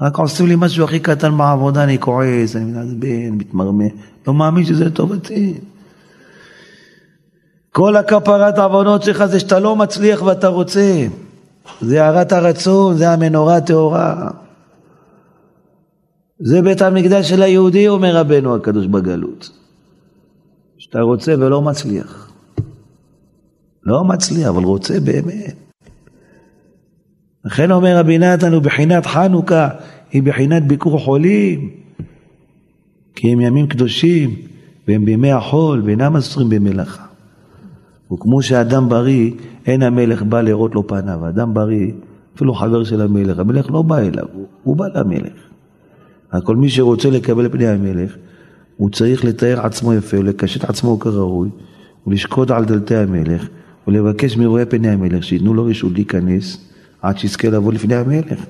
[0.00, 3.86] רק עושים לי משהו הכי קטן בעבודה, אני כועס, אני מתעצבן, מתמרמר,
[4.26, 5.54] לא מאמין שזה לטובתי.
[7.72, 11.06] כל הכפרת עוונות שלך זה שאתה לא מצליח ואתה רוצה.
[11.80, 14.30] זה הערת הרצון, זה המנורה הטהורה.
[16.38, 19.50] זה בית המקדש של היהודי, אומר רבנו הקדוש בגלות.
[20.78, 22.25] שאתה רוצה ולא מצליח.
[23.86, 25.54] לא מצליח, אבל רוצה באמת.
[27.44, 29.68] לכן אומר רבי נתן, הוא בחינת חנוכה,
[30.12, 31.70] היא בחינת ביקור חולים.
[33.14, 34.34] כי הם ימים קדושים,
[34.88, 37.04] והם בימי החול, ואינם אסורים במלאכה.
[38.12, 39.30] וכמו שאדם בריא,
[39.66, 41.28] אין המלך בא לראות לו פניו.
[41.28, 41.92] אדם בריא,
[42.36, 45.32] אפילו חבר של המלך, המלך לא בא אליו, הוא, הוא בא למלך.
[46.44, 48.16] כל מי שרוצה לקבל פני המלך,
[48.76, 51.48] הוא צריך לתאר עצמו יפה, ולקשט עצמו כראוי,
[52.06, 53.48] ולשקוד על דלתי המלך,
[53.88, 56.58] ולבקש מרואי פני המלך, שייתנו לו רשות להיכנס,
[57.02, 58.40] עד שיזכה לבוא לפני המלך.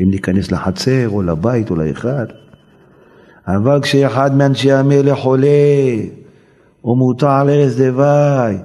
[0.00, 2.24] אם ניכנס לחצר, או לבית, או להיכל.
[3.46, 5.48] אבל כשאחד מאנשי המלך עולה,
[6.84, 8.56] או מוטע על ערש דווי,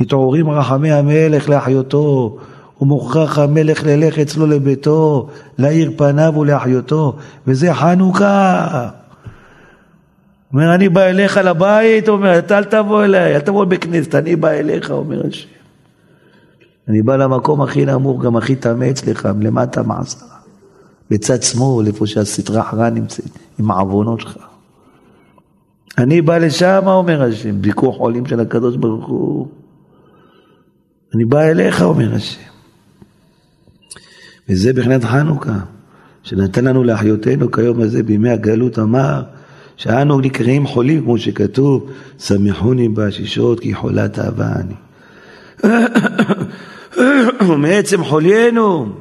[0.00, 2.38] מתעוררים רחמי המלך להחיותו,
[2.80, 8.99] ומוכרח המלך ללך אצלו לביתו, להאיר פניו ולהחיותו, וזה חנוכה.
[10.52, 14.50] אומר, אני בא אליך לבית, אומר, אתה אל תבוא אליי, אל תבוא בכנסת, אני בא
[14.50, 15.48] אליך, אומר השם.
[16.88, 20.28] אני בא למקום הכי נמוך, גם הכי טמא אצלך, למטה מעשרה.
[21.10, 24.36] בצד שמאל, איפה שהסטרה חרה נמצאת, עם העוונות שלך.
[25.98, 29.48] אני בא לשם, אומר השם, ביקור חולים של הקדוש ברוך הוא.
[31.14, 32.40] אני בא אליך, אומר השם.
[34.48, 35.58] וזה בכנת חנוכה,
[36.22, 39.22] שנתן לנו להחיותנו כיום הזה בימי הגלות, אמר
[39.80, 44.74] שאנו נקראים חולים, כמו שכתוב, שמחוני בהשישות כי חולת אהבה אני.
[47.58, 48.92] מעצם חוליינו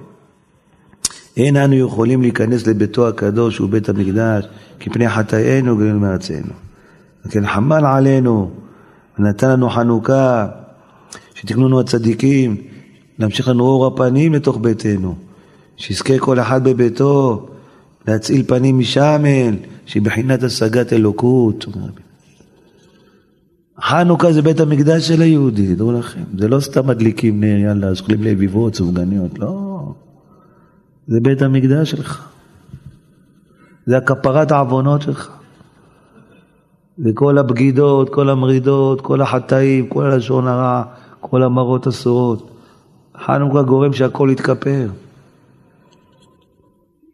[1.38, 4.46] אין אנו יכולים להיכנס לביתו הקדוש שהוא בית המקדש
[4.80, 6.54] כפני חטאינו גלינו מארצנו.
[7.26, 8.52] לכן חמל עלינו
[9.20, 10.48] ונתן לנו חנוכה
[11.36, 12.58] שתקנו לנו הצדיקים
[13.20, 15.16] להמשיך לנו אור הפנים לתוך ביתנו
[15.78, 17.48] שיזכה כל אחד בביתו
[18.08, 18.78] להציל פנים
[19.90, 21.66] משמל, שבחינת השגת אלוקות.
[23.82, 26.24] חנוכה זה בית המקדש של היהודי, דעו לכם.
[26.38, 29.94] זה לא סתם מדליקים נר, יאללה, אוכלים לביבות, סופגניות, לא.
[31.08, 32.28] זה בית המקדש שלך.
[33.86, 35.30] זה הכפרת העוונות שלך.
[36.98, 40.84] זה כל הבגידות, כל המרידות, כל החטאים, כל הלשון הרע,
[41.20, 42.52] כל המראות אסורות.
[43.18, 44.88] חנוכה גורם שהכל יתכפר.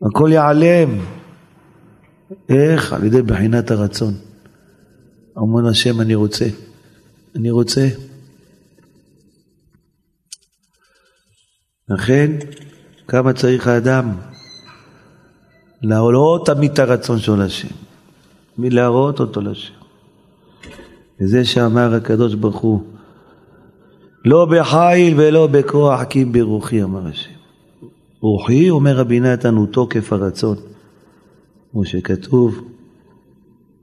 [0.01, 0.89] הכל ייעלם.
[2.49, 2.93] איך?
[2.93, 4.13] על ידי בחינת הרצון.
[5.35, 6.45] המון השם אני רוצה,
[7.35, 7.87] אני רוצה.
[11.89, 12.31] לכן,
[13.07, 14.11] כמה צריך האדם
[15.81, 17.75] להראות תמיד את הרצון של השם,
[18.57, 19.73] מלהראות אותו לשם.
[21.21, 22.83] וזה שאמר הקדוש ברוך הוא,
[24.25, 27.31] לא בחיל ולא בכוח כי ברוחי אמר השם.
[28.21, 30.57] רוחי, אומר רבי נתן, הוא תוקף הרצון.
[31.75, 32.67] כמו שכתוב,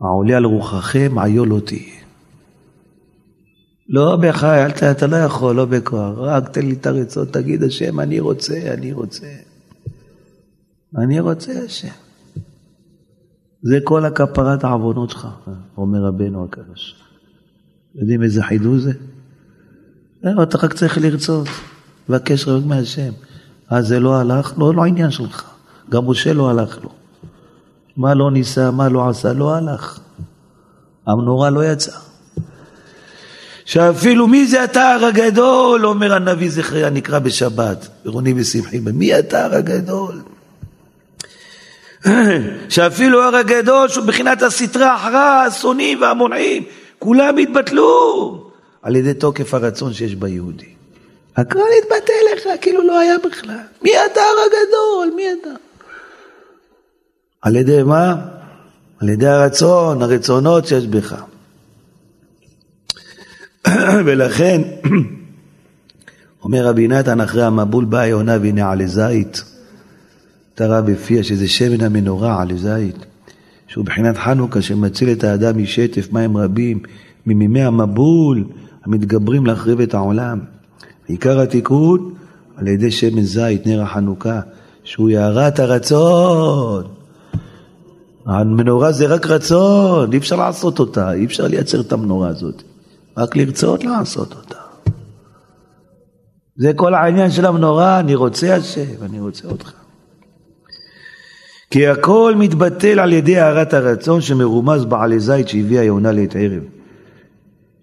[0.00, 2.00] העולה על רוחכם, עיו לא תהיה.
[3.88, 7.62] לא בחי, אל ת, אתה לא יכול, לא בכוח, רק תן לי את הרצון, תגיד
[7.62, 9.26] השם, אני רוצה, אני רוצה.
[10.98, 11.94] אני רוצה השם.
[13.62, 15.28] זה כל הכפרת העוונות שלך,
[15.76, 17.02] אומר רבנו הקדוש.
[17.94, 18.92] יודעים איזה חידוש זה?
[20.22, 21.48] לא, אתה רק צריך לרצות,
[22.08, 23.12] לבקש רק מהשם.
[23.68, 25.50] אז זה לא הלך, לא, לא העניין שלך.
[25.90, 27.01] גם משה לא הלך לו.
[27.96, 29.98] מה לא ניסה, מה לא עשה, לא הלך.
[31.06, 31.98] המנורה לא יצאה.
[33.64, 40.22] שאפילו מי זה התער הגדול, אומר הנביא זכריה, נקרא בשבת, ברוני ושמחי, מי התער הגדול?
[42.68, 46.64] שאפילו הר הגדול, שהוא מבחינת הסטרה אחרה, השונאים והמונעים,
[46.98, 48.50] כולם התבטלו
[48.82, 50.66] על ידי תוקף הרצון שיש ביהודי.
[51.36, 53.56] הכל התבטא לך, כאילו לא היה בכלל.
[53.82, 55.16] מי הר הגדול?
[55.16, 55.50] מי אתה?
[57.42, 58.16] על ידי מה?
[59.00, 61.22] על ידי הרצון, הרצונות שיש בך.
[64.06, 64.62] ולכן,
[66.44, 69.42] אומר רבי נתן אחרי המבול באה יונה והנה עלי זית,
[70.54, 72.96] תרה בפיה שזה שמן המנורה עלי זית,
[73.66, 76.78] שהוא בחינת חנוכה שמציל את האדם משטף מים רבים,
[77.26, 78.44] ממימי המבול
[78.84, 80.40] המתגברים להחריב את העולם.
[81.06, 82.14] עיקר התיקון
[82.56, 84.40] על ידי שמן זית, נר החנוכה,
[84.84, 87.01] שהוא יערת הרצון.
[88.26, 92.62] המנורה זה רק רצון, אי אפשר לעשות אותה, אי אפשר לייצר את המנורה הזאת.
[93.16, 94.58] רק לרצות לעשות אותה.
[96.56, 99.72] זה כל העניין של המנורה, אני רוצה השם, אני רוצה אותך.
[101.70, 106.62] כי הכל מתבטל על ידי הארת הרצון שמרומז בעלי זית שהביאה יונה לעת ערב.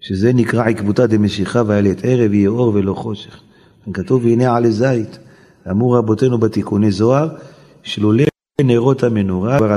[0.00, 3.40] שזה נקרא עקבותא דמשיחא והיה לעת ערב יהיה אור ולא חושך.
[3.92, 5.18] כתוב והנה עלי זית,
[5.70, 7.28] אמרו רבותינו בתיקוני זוהר,
[7.82, 8.24] שלולא
[8.62, 9.76] נרות המנורה, כבר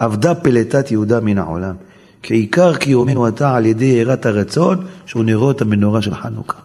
[0.00, 1.74] אבדה פלטת יהודה מן העולם.
[2.22, 6.58] כעיקר קיומנו אתה על ידי יראת הרצון, שהוא נרות המנורה של חנוכה.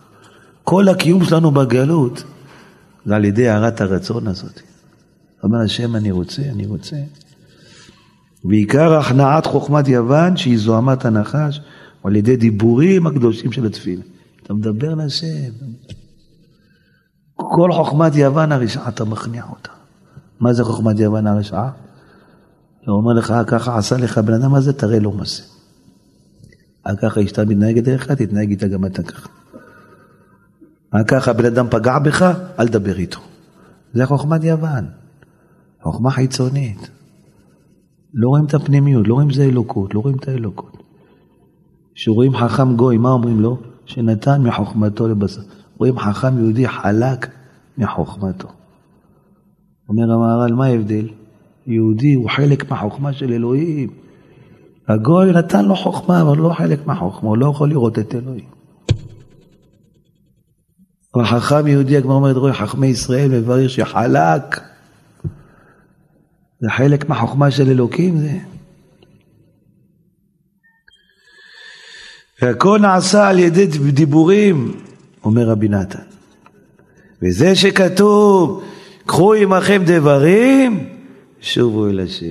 [0.63, 2.23] כל הקיום שלנו בגלות
[3.05, 4.61] זה על ידי הארת הרצון הזאת.
[5.43, 6.95] אומר השם אני רוצה, אני רוצה.
[8.45, 11.61] ועיקר הכנעת חוכמת יוון שהיא זוהמת הנחש
[12.03, 14.03] על ידי דיבורים הקדושים של התפילה.
[14.43, 15.51] אתה מדבר להשם.
[17.35, 19.80] כל חוכמת יוון הרשעה אתה מכניע אותה.
[20.41, 21.71] מה זה חוכמת יוון הרשעה?
[22.87, 25.43] הוא אומר לך, ככה עשה לך בן אדם הזה, תראה לו מה זה.
[27.01, 29.29] ככה אשתה מתנהגת אליך, תתנהג איתה גם אתה ככה.
[31.07, 32.21] ככה בן אדם פגע בך,
[32.59, 33.19] אל תדבר איתו.
[33.93, 34.85] זה חוכמת יוון.
[35.81, 36.89] חוכמה חיצונית.
[38.13, 40.77] לא רואים את הפנימיות, לא רואים זה אלוקות, לא רואים את האלוקות.
[41.95, 43.59] כשרואים חכם גוי, מה אומרים לו?
[43.85, 45.41] שנתן מחוכמתו לבשר.
[45.77, 47.27] רואים חכם יהודי חלק
[47.77, 48.47] מחוכמתו.
[49.91, 51.07] אומר המהר"ל, מה ההבדל?
[51.67, 53.89] יהודי הוא חלק מהחוכמה של אלוהים.
[54.87, 58.45] הגוי נתן לו חוכמה, אבל לא חלק מהחוכמה, הוא לא יכול לראות את אלוהים.
[61.15, 64.61] החכם יהודי, הגמר אומרת, רואה חכמי ישראל מברר שחלק.
[66.59, 68.37] זה חלק מהחוכמה של אלוקים זה.
[72.41, 74.81] והכל נעשה על ידי דיבורים,
[75.23, 75.99] אומר רבי נתן.
[77.21, 78.63] וזה שכתוב,
[79.05, 80.87] קחו עמכם דברים,
[81.41, 82.25] שובו אל השם.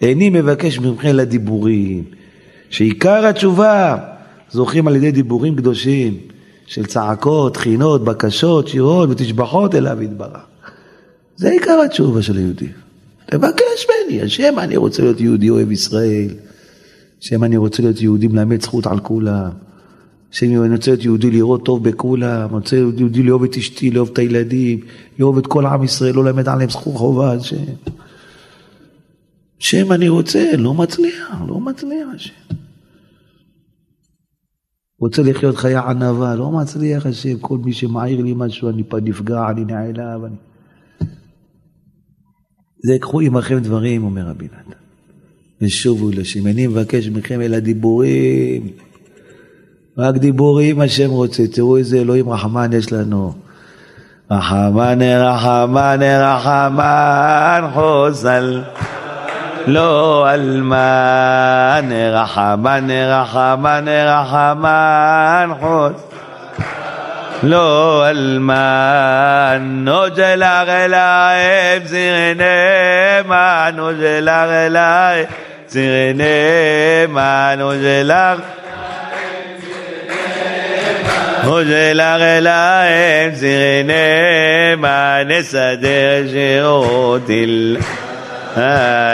[0.00, 2.04] איני מבקש מכם לדיבורים,
[2.70, 3.96] שעיקר התשובה
[4.50, 6.18] זוכים על ידי דיבורים קדושים
[6.66, 10.40] של צעקות, תחינות, בקשות, שירות ותשבחות אליו יתברך.
[11.36, 12.72] זה עיקר התשובה של היהודים.
[13.26, 16.28] תבקש ממני, השם, אני רוצה להיות יהודי אוהב ישראל.
[17.20, 19.50] שם אני רוצה להיות יהודי מלמד זכות על כולם.
[20.30, 23.90] שם אני רוצה להיות יהודי לראות טוב בכולם, אני רוצה להיות יהודי לאהוב את אשתי,
[23.90, 24.80] לאהוב את הילדים,
[25.18, 27.56] לאהוב את כל עם ישראל, לא ללמד עליהם זכות חובה על שם.
[29.60, 32.54] השם אני רוצה, לא מצליח, לא מצליח השם.
[35.00, 39.64] רוצה לחיות חיי ענווה, לא מצליח השם, כל מי שמעיר לי משהו, אני נפגע, אני
[39.64, 40.24] נעלב.
[40.24, 40.36] אני...
[42.84, 44.78] זה קחו עמכם דברים, אומר רבי נתן.
[45.62, 46.46] ושובו לשם.
[46.46, 48.68] אני מבקש מכם אל הדיבורים.
[49.98, 53.32] רק דיבורים השם רוצה, תראו איזה אלוהים רחמן יש לנו.
[54.30, 58.62] רחמן רחמן רחמן חוסל
[59.66, 65.92] לא אלמן רחמן רחמן רחמן חוסל
[67.42, 75.30] לא אלמן נוג'לך אלייך זירנמה נוג'לך אלייך
[75.68, 77.54] זירנמה
[81.47, 87.75] נוג'לך נוג'לך אלייך זירנמה נסדר שירותי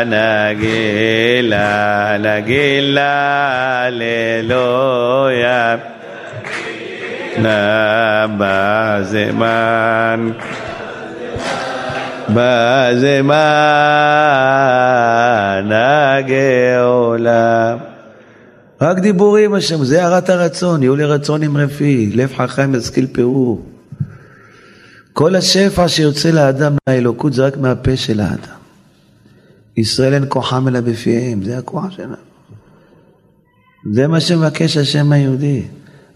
[0.05, 5.79] נגילה נגילה לאלוהים
[8.37, 10.29] בזמן,
[12.29, 13.29] בזמן
[15.71, 17.75] הגאולה.
[18.84, 23.62] רק דיבורים השם, זה הערת הרצון, יהיו לי רצון עם רפי, לב חכם ישכיל פירור.
[25.12, 28.58] כל השפע שיוצא לאדם מהאלוקות זה רק מהפה של האדם.
[29.76, 32.14] ישראל אין כוחם אלא בפיהם, זה הכוח שלנו.
[33.92, 35.62] זה מה שמבקש השם היהודי.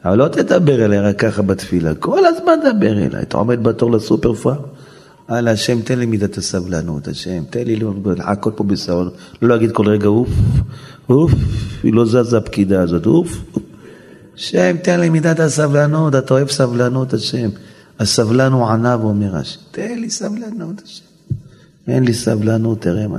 [0.05, 3.23] אבל לא תדבר אליי רק ככה בתפילה, כל הזמן דבר אליי.
[3.23, 4.63] אתה עומד בתור לסופר פארם,
[5.29, 7.81] הלאה, השם, תן לי מידת הסבלנות, השם, תן לי
[8.17, 10.29] לחכות פה בסבלנות, לא להגיד כל רגע אוף,
[11.09, 11.33] אוף,
[11.83, 13.45] היא לא זזה הפקידה הזאת, אוף.
[14.37, 17.49] השם, תן לי מידת הסבלנות, אתה אוהב סבלנות, השם.
[17.99, 21.05] הסבלן הוא ענה ואומר השם, תן לי סבלנות, השם.
[21.89, 23.19] אין לי סבלנות, תראה מה.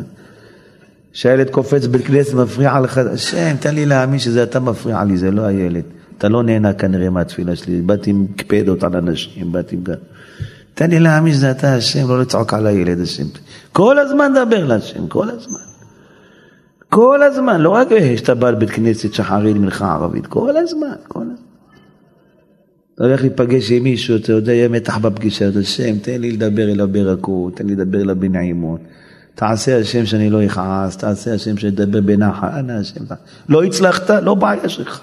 [1.14, 5.32] שהילד קופץ בית כנסת, מפריע לך, השם, תן לי להאמין שזה אתה מפריע לי, זה
[5.32, 5.84] לא הילד.
[6.18, 9.84] אתה לא נהנה כנראה מהתפילה שלי, באתי עם קפידות על אנשים, באתי עם...
[10.80, 13.24] תן לי להאמין שזה אתה השם, לא לצעוק על הילד השם.
[13.74, 15.60] כל הזמן דבר להשם, כל הזמן.
[16.90, 21.36] כל הזמן, לא רק שאתה בא לבית כנסת שחרית מלכה ערבית, כל הזמן, כל הזמן.
[22.96, 26.72] אתה הולך להיפגש עם מישהו, אתה יודע, יהיה מתח בפגישה, אתה השם, תן לי לדבר
[26.72, 28.80] אליו ברכות, תן לי לדבר אליו בנעימות.
[29.36, 33.02] תעשה השם שאני לא אכעס, תעשה השם שאני אדבר בנחת, אנא השם.
[33.50, 35.00] לא הצלחת, לא בעיה שלך.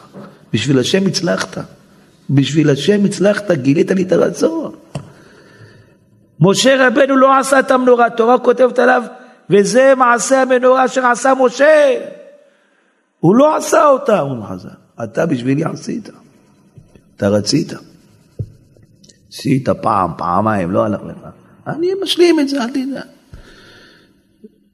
[0.52, 1.58] בשביל השם הצלחת.
[2.30, 4.72] בשביל השם הצלחת, גילית לי את הרצון.
[6.41, 9.03] משה רבנו לא עשה את המנורה, התורה כותבת עליו,
[9.51, 11.95] וזה מעשה המנורה אשר עשה משה.
[13.20, 14.68] הוא לא עשה אותה, הוא חז"ל.
[15.05, 16.11] אתה בשבילי עשית.
[17.16, 17.72] אתה רצית.
[19.32, 21.28] עשית פעם, פעמיים, לא הלך לך.
[21.66, 23.03] אני משלים את זה, אל תדע.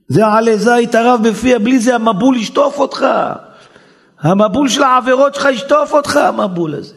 [0.08, 3.06] זה עלי זית הרב בפיה, בלי זה המבול ישטוף אותך.
[4.20, 6.94] המבול של העבירות שלך ישטוף אותך, המבול הזה.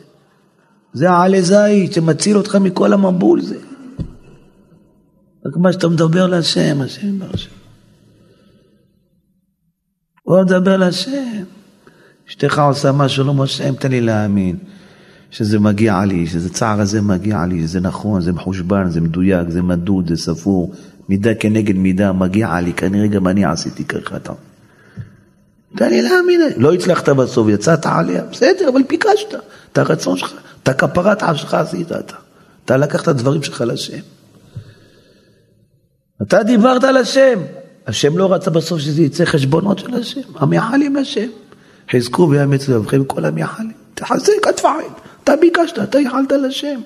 [0.94, 3.58] זה העלי זית שמציל אותך מכל המבול זה.
[5.46, 7.50] רק מה שאתה מדבר להשם, השם ברשם.
[10.26, 11.44] בוא נדבר להשם.
[12.30, 14.58] אשתך עושה משהו לא מושם, תן לי להאמין
[15.32, 19.62] שזה מגיע לי, שזה צער הזה מגיע לי, שזה נכון, זה מחושבן, זה מדויק, זה
[19.62, 20.74] מדוד, זה ספור,
[21.10, 24.18] מידה כנגד מידה מגיע לי, כנראה גם אני עשיתי ככה.
[25.76, 29.36] תן לי להאמין, לא הצלחת בסוף, יצאת עליה, בסדר, אבל ביקשת,
[29.72, 30.34] את הרצון שלך,
[30.64, 32.16] את הכפרת שלך עשית אתה.
[32.66, 34.00] אתה לקחת דברים שלך לשם.
[36.22, 37.40] אתה דיברת על השם,
[37.88, 41.28] השם לא רצה בסוף שזה יצא חשבונות של השם, המייחלים לשם.
[41.92, 43.72] חזקו ויאמץ לבכם כל המייחלים.
[43.94, 44.86] תחזק התפעל,
[45.24, 46.80] אתה ביקשת, אתה ייחלת לשם.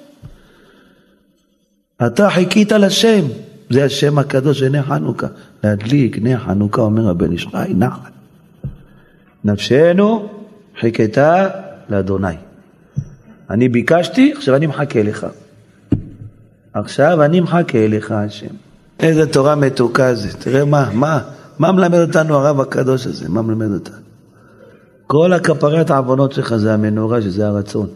[2.06, 3.26] אתה חיכית לשם,
[3.70, 5.28] זה השם הקדוש נר חנוכה.
[5.64, 8.10] להדליק נר חנוכה, אומר הבן חי, נחל.
[9.44, 10.30] נפשנו
[10.80, 11.50] חיכתה
[11.90, 12.36] לאדוני.
[13.50, 15.28] אני ביקשתי, עכשיו אני מחכה לך.
[16.74, 18.69] עכשיו אני מחכה לך, השם.
[19.00, 20.34] איזה תורה מתוקה זה.
[20.34, 21.20] תראה מה, מה,
[21.60, 23.30] מה מלמד אותנו הרב הקדוש הזה?
[23.30, 23.96] מה מלמד אותנו?
[25.08, 27.88] כל הכפרת העוונות שלך זה המנורה, שזה הרצון.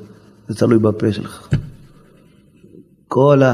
[0.47, 1.47] זה תלוי בפה שלך.
[3.07, 3.53] כל, ה,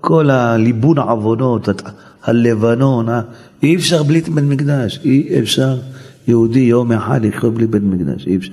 [0.00, 1.68] כל הליבון העוונות,
[2.22, 3.06] הלבנון,
[3.62, 5.78] אי אפשר בלי בית מקדש, אי אפשר.
[6.28, 8.52] יהודי יום אחד לחיות בלי בית מקדש, אי אפשר.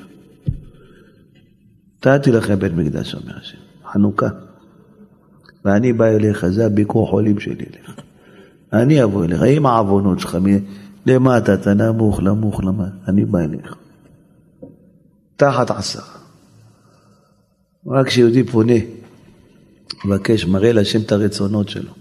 [2.06, 3.58] נתתי לכם בית מקדש, אומר השם,
[3.92, 4.28] חנוכה.
[5.66, 8.09] ואני בא אליך, זה הביקור חולים שלי אליך.
[8.74, 10.38] אני אבוא אליך, עם העוונות שלך,
[11.06, 13.76] למטה, אתה נמוך, נמוך, למטה, אני בא אליך.
[15.36, 16.04] תחת עשרה.
[17.88, 18.74] רק כשיהודי פונה,
[20.06, 21.92] מבקש, מראה להשם את הרצונות שלו.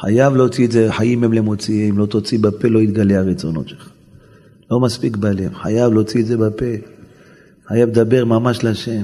[0.00, 3.90] חייב להוציא את זה, חיים הם למוציאים, לא תוציא בפה, לא יתגלה הרצונות שלך.
[4.70, 6.74] לא מספיק בלב, חייב להוציא את זה בפה.
[7.66, 9.02] חייב לדבר ממש להשם.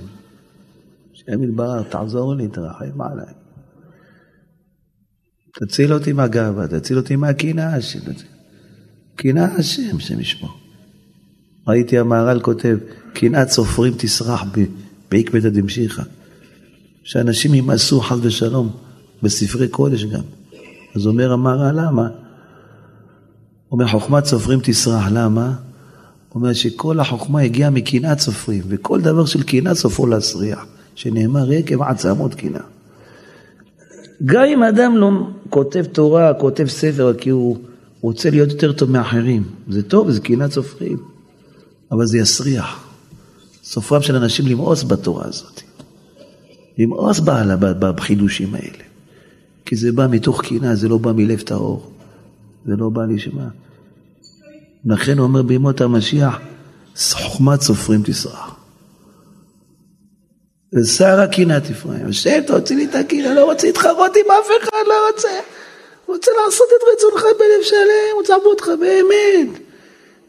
[1.14, 3.41] השם יתברך, תעזור לי, תרחם עליי.
[5.54, 7.76] תציל אותי מהגאווה, תציל אותי מהקנאה,
[9.16, 10.50] קנאה השם, השם ישמור.
[11.68, 12.78] ראיתי המהר"ל כותב,
[13.12, 14.44] קנאת סופרים תסרח
[15.10, 16.02] בעקבתא דמשיחא.
[17.04, 18.70] שאנשים ימאסו חס ושלום
[19.22, 20.22] בספרי קודש גם.
[20.94, 22.08] אז אומר המהר"ל, למה?
[23.72, 25.54] אומר, חוכמת סופרים תסרח, למה?
[26.34, 32.34] אומר שכל החוכמה הגיעה מקנאת סופרים, וכל דבר של קנאה סופו להסריח, שנאמר עקב עצמות
[32.34, 32.71] קנאה.
[34.24, 35.10] גם אם אדם לא
[35.50, 37.58] כותב תורה, כותב ספר, כי הוא
[38.00, 40.98] רוצה להיות יותר טוב מאחרים, זה טוב, זה קנאת סופרים,
[41.92, 42.88] אבל זה יסריח.
[43.64, 45.60] סופרם של אנשים למאוס בתורה הזאת.
[46.78, 48.84] למאוס בעלה בחידושים האלה.
[49.64, 51.90] כי זה בא מתוך קנאה, זה לא בא מלב טהור.
[52.66, 53.48] זה לא בא לשמה.
[54.84, 56.38] לכן הוא אומר בימות המשיח,
[57.12, 58.51] חוכמת סופרים תסרח.
[60.74, 62.08] ושר הקנאת אפרים.
[62.08, 65.28] השם תוציא לי את הקנאה, לא רוצה להתחרות עם אף אחד, לא רוצה.
[66.06, 69.58] רוצה לעשות את רצונך בלב שלם, רוצה לעבוד אותך באמת.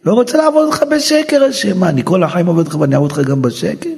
[0.06, 1.78] לא רוצה לעבוד אותך בשקר, השם.
[1.78, 3.90] מה, אני כל החיים עובד אותך ואני אעבוד אותך גם בשקר?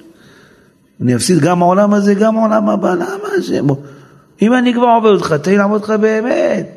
[1.01, 3.67] אני אפסיד גם העולם הזה, גם העולם הבא, למה השם?
[4.41, 6.67] אם אני כבר עובד אותך, תן לי לעבוד אותך באמת.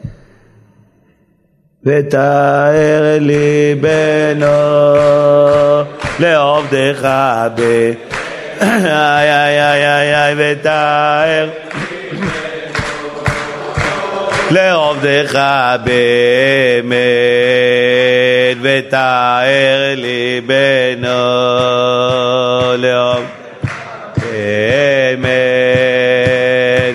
[1.84, 4.46] ותאר ליבנו
[6.20, 7.08] לעובדך
[7.56, 7.92] ב...
[8.62, 11.48] איי איי איי איי ותאר
[14.50, 15.40] לעובדך
[15.84, 16.96] באמת
[18.62, 21.08] ותאר ליבנו
[22.76, 23.28] לעובדך
[24.16, 24.58] באמת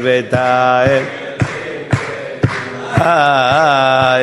[0.04, 1.02] ותאר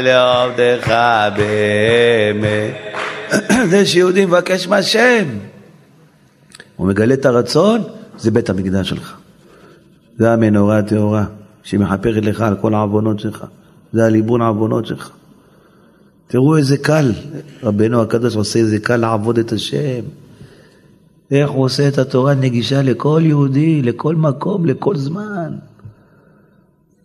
[0.01, 0.95] לעובדך
[1.36, 2.70] באמת.
[3.70, 5.49] זה שיהודי מבקש מהשם.
[6.80, 7.80] הוא מגלה את הרצון,
[8.18, 9.16] זה בית המקדש שלך.
[10.18, 11.24] זה המנורה הטהורה
[11.62, 13.44] שמחפרת לך על כל העוונות שלך.
[13.92, 15.10] זה הליבון העוונות שלך.
[16.26, 17.12] תראו איזה קל,
[17.62, 20.00] רבנו הקדוש עושה איזה קל לעבוד את השם.
[21.30, 25.52] איך הוא עושה את התורה נגישה לכל יהודי, לכל מקום, לכל זמן.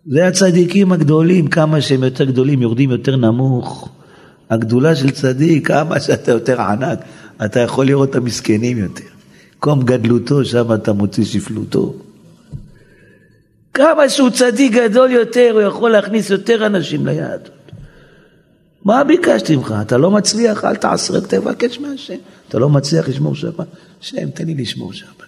[0.06, 3.88] זה הצדיקים הגדולים, כמה שהם יותר גדולים יורדים יותר נמוך.
[4.50, 6.98] הגדולה של צדיק, כמה שאתה יותר ענק,
[7.44, 9.15] אתה יכול לראות את המסכנים יותר.
[9.58, 11.94] קום גדלותו, שם אתה מוציא שפלותו.
[13.74, 17.50] כמה שהוא צדיק גדול יותר, הוא יכול להכניס יותר אנשים ליהדות.
[18.84, 19.74] מה ביקשתי ממך?
[19.82, 22.14] אתה לא מצליח, אל תעשה, תבקש מהשם.
[22.48, 23.66] אתה לא מצליח לשמור שבת?
[24.00, 25.26] השם, תן לי לשמור שבת.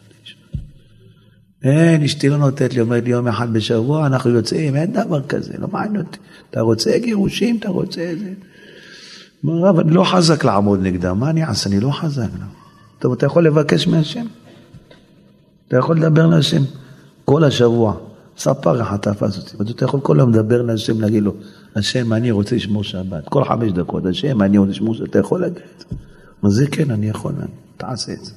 [1.63, 5.53] אין, אשתי לא נותנת לי, אומרת לי יום אחד בשבוע, אנחנו יוצאים, אין דבר כזה,
[5.59, 6.19] לא מעניין אותי.
[6.51, 8.33] אתה רוצה גירושים, אתה רוצה את זה.
[9.45, 11.71] אומר רב, אני לא חזק לעמוד נגדם, מה אני אעשה?
[11.71, 12.29] אני לא חזק.
[12.99, 14.27] טוב, אתה יכול לבקש מהשם.
[15.69, 16.63] אתה יכול לדבר להשם
[17.25, 17.97] כל השבוע.
[18.39, 21.35] ספר אחד תפס אותי, ואתה יכול כל היום לדבר להשם, להגיד לו,
[21.77, 23.29] השם, אני רוצה לשמור שבת.
[23.29, 25.11] כל חמש דקות, השם, אני רוצה לשמור שבת.
[25.11, 25.85] אתה יכול להגיד את
[26.43, 26.57] זה.
[26.65, 27.33] זה כן, אני יכול,
[27.77, 28.33] תעשה את זה.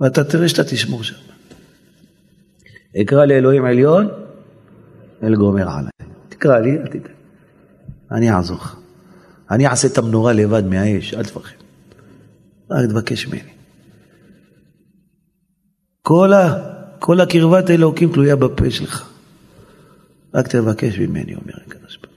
[0.00, 1.18] ואתה תראה שאתה תשמור שבת.
[2.96, 4.08] אקרא לאלוהים עליון,
[5.22, 5.90] אל גומר עליי.
[6.28, 7.14] תקרא לי, אל תקרא.
[8.10, 8.76] אני אעזור לך.
[9.50, 11.59] אני אעשה את המנורה לבד מהאש, אל תפחד.
[12.70, 13.52] רק תבקש ממני.
[16.02, 16.54] כל, ה,
[16.98, 19.10] כל הקרבת האלוקים תלויה בפה שלך.
[20.34, 22.10] רק תבקש ממני, אומר הקדוש ברוך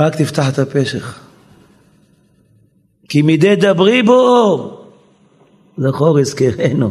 [0.00, 1.18] רק תפתח את הפה שלך.
[3.08, 4.78] כי מדי דברי בו,
[5.78, 6.90] זכור אזכרנו.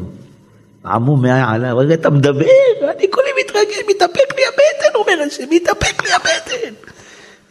[0.86, 2.46] עמום מעי עליו, רגע אתה מדבר,
[2.82, 6.74] אני כולי מתרגש, מתאפק לי הבטן, אומר השם, מתאפק לי הבטן.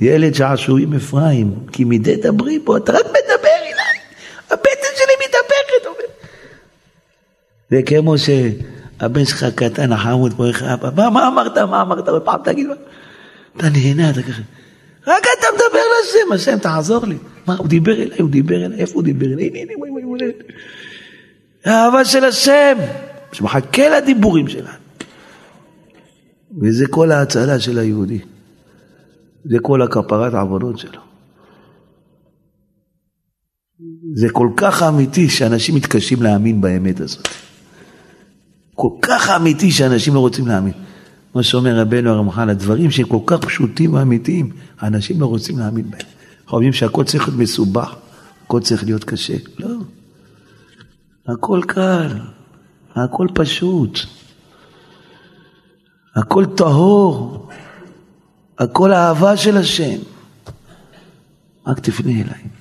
[0.01, 3.30] ילד שעשועים אפרים, כי מדי דברי בו, אתה רק מדבר
[4.51, 5.97] הבטן שלי אומר.
[7.71, 12.23] זה כמו שהבן שלך קטן, החמוד, פה איך אבא, מה, מה אמרת, מה אמרת, עוד
[12.23, 12.75] פעם תגיד, מה?
[13.57, 14.43] אתה נהנה, אתה ככה,
[15.07, 17.17] רק אתה מדבר לשם, השם תעזור לי.
[17.47, 19.47] מה, הוא דיבר אליי, הוא דיבר אליי, איפה הוא דיבר אליי?
[19.47, 20.33] הנה, הנה, וואי, וואי.
[21.65, 22.79] האהבה של השם.
[23.33, 24.69] שמחכה לדיבורים שלנו.
[26.63, 28.19] וזה כל ההצלה של היהודי.
[29.45, 31.01] זה כל הכפרת העבודות שלו.
[34.15, 37.29] זה כל כך אמיתי שאנשים מתקשים להאמין באמת הזאת.
[38.75, 40.73] כל כך אמיתי שאנשים לא רוצים להאמין.
[41.35, 46.07] מה שאומר רבנו הרמח"ל, הדברים שהם כל כך פשוטים ואמיתיים, האנשים לא רוצים להאמין בהם.
[46.47, 47.95] חושבים שהכל צריך להיות מסובך,
[48.45, 49.37] הכל צריך להיות קשה.
[49.59, 49.77] לא,
[51.27, 52.19] הכל קל.
[52.95, 53.99] הכל פשוט.
[56.17, 57.49] הכל טהור,
[58.59, 59.99] הכל אהבה של השם.
[61.67, 62.60] רק תפנה אליי.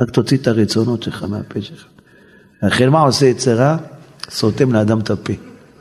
[0.00, 1.84] רק תוציא את הרצונות שלך מהפה שלך.
[2.62, 3.76] לכן מה עושה יצרה?
[4.30, 5.32] סותם לאדם את הפה.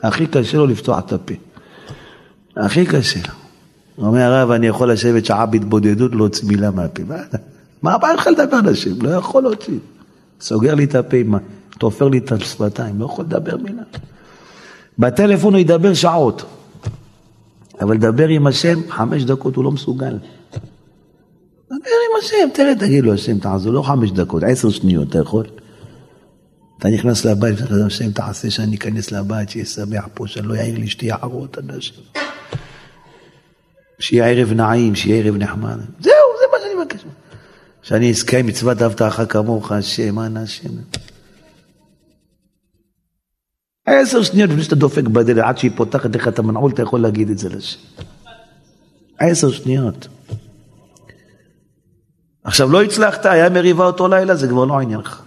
[0.04, 1.34] הכי קשה לו לפתוח את הפה.
[2.58, 3.34] הכי קשה לו.
[4.08, 7.04] אומר הרב, אני יכול לשבת שעה בהתבודדות, להוציא מילה מהפה.
[7.82, 9.02] מה הבעיה לך לדבר על השם?
[9.02, 9.78] לא יכול להוציא.
[10.42, 11.18] סוגר לי את הפה,
[11.80, 13.84] תופר לי את השפתיים, לא יכול לדבר מילה.
[15.00, 16.46] בטלפון הוא ידבר שעות,
[17.82, 20.18] אבל לדבר עם השם, חמש דקות הוא לא מסוגל.
[21.82, 25.46] דבר עם השם, תראה, תגיד לו, השם תעזור, לא חמש דקות, עשר שניות, אתה יכול?
[26.80, 31.12] אתה נכנס לבית, השם תעשה שאני אכנס לבית, שיהיה שמח פה, שאני לא אעיר לאשתי
[31.12, 32.04] הערות אנשים.
[34.00, 35.78] שיהיה ערב נעים, שיהיה ערב נחמד.
[36.00, 37.06] זהו, זה מה שאני מבקש.
[37.82, 40.70] שאני אזכה עם מצוות אבטחה כמוך, השם, אנא השם.
[43.86, 47.30] עשר שניות לפני שאתה דופק בדלת, עד שהיא פותחת לך את המנעול, אתה יכול להגיד
[47.30, 47.80] את זה לשם.
[49.20, 50.08] עשר שניות.
[52.44, 55.22] עכשיו, לא הצלחת, היה מריבה אותו לילה, זה כבר לא עניינך.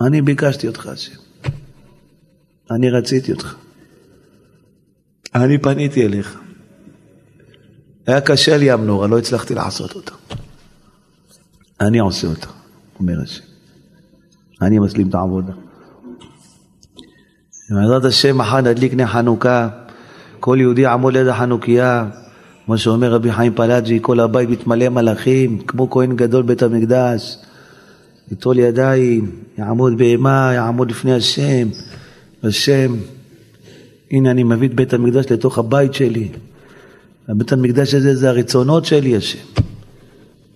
[0.00, 1.12] אני ביקשתי אותך, השם.
[2.70, 3.54] אני רציתי אותך.
[5.34, 6.38] אני פניתי אליך.
[8.06, 10.12] היה קשה לי המנורה, לא הצלחתי לעשות אותה.
[11.80, 12.46] אני עושה אותה,
[13.00, 13.44] אומר השם.
[14.62, 15.52] אני משלים את העבודה.
[17.70, 19.68] בעזרת השם מחר נדליק נר חנוכה,
[20.40, 22.04] כל יהודי יעמוד ליד החנוכיה,
[22.66, 27.38] כמו שאומר רבי חיים פלאג'י, כל הבית מתמלא מלאכים, כמו כהן גדול בית המקדש,
[28.32, 31.68] יטול ידיים, יעמוד באימה, יעמוד לפני השם,
[32.42, 32.94] השם,
[34.10, 36.28] הנה אני מביא את בית המקדש לתוך הבית שלי,
[37.28, 39.62] הבית המקדש הזה זה הרצונות שלי, השם.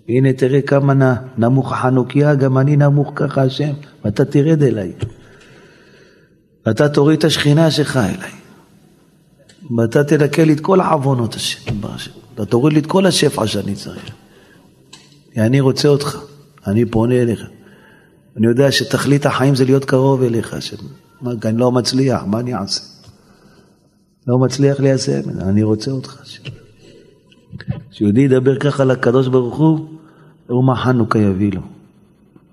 [0.08, 3.72] הנה תראה כמה נמוך החנוכיה, גם אני נמוך ככה השם,
[4.04, 4.92] ואתה תרד אליי.
[6.66, 8.45] ואתה תוריד את השכינה שלך אליי.
[9.76, 11.74] ואתה תנקה לי את כל העוונות השם.
[12.34, 14.10] אתה תוריד לי את כל השפע שאני צריך.
[15.32, 16.18] כי אני רוצה אותך,
[16.66, 17.46] אני פונה אליך.
[18.36, 20.76] אני יודע שתכלית החיים זה להיות קרוב אליך, השם.
[21.44, 22.80] אני לא מצליח, מה אני אעשה?
[24.26, 26.22] לא מצליח ליישם, אני רוצה אותך.
[27.90, 29.88] כשיהודי ידבר ככה לקדוש ברוך הוא,
[30.48, 31.60] ראו מה חנוכה יביא לו.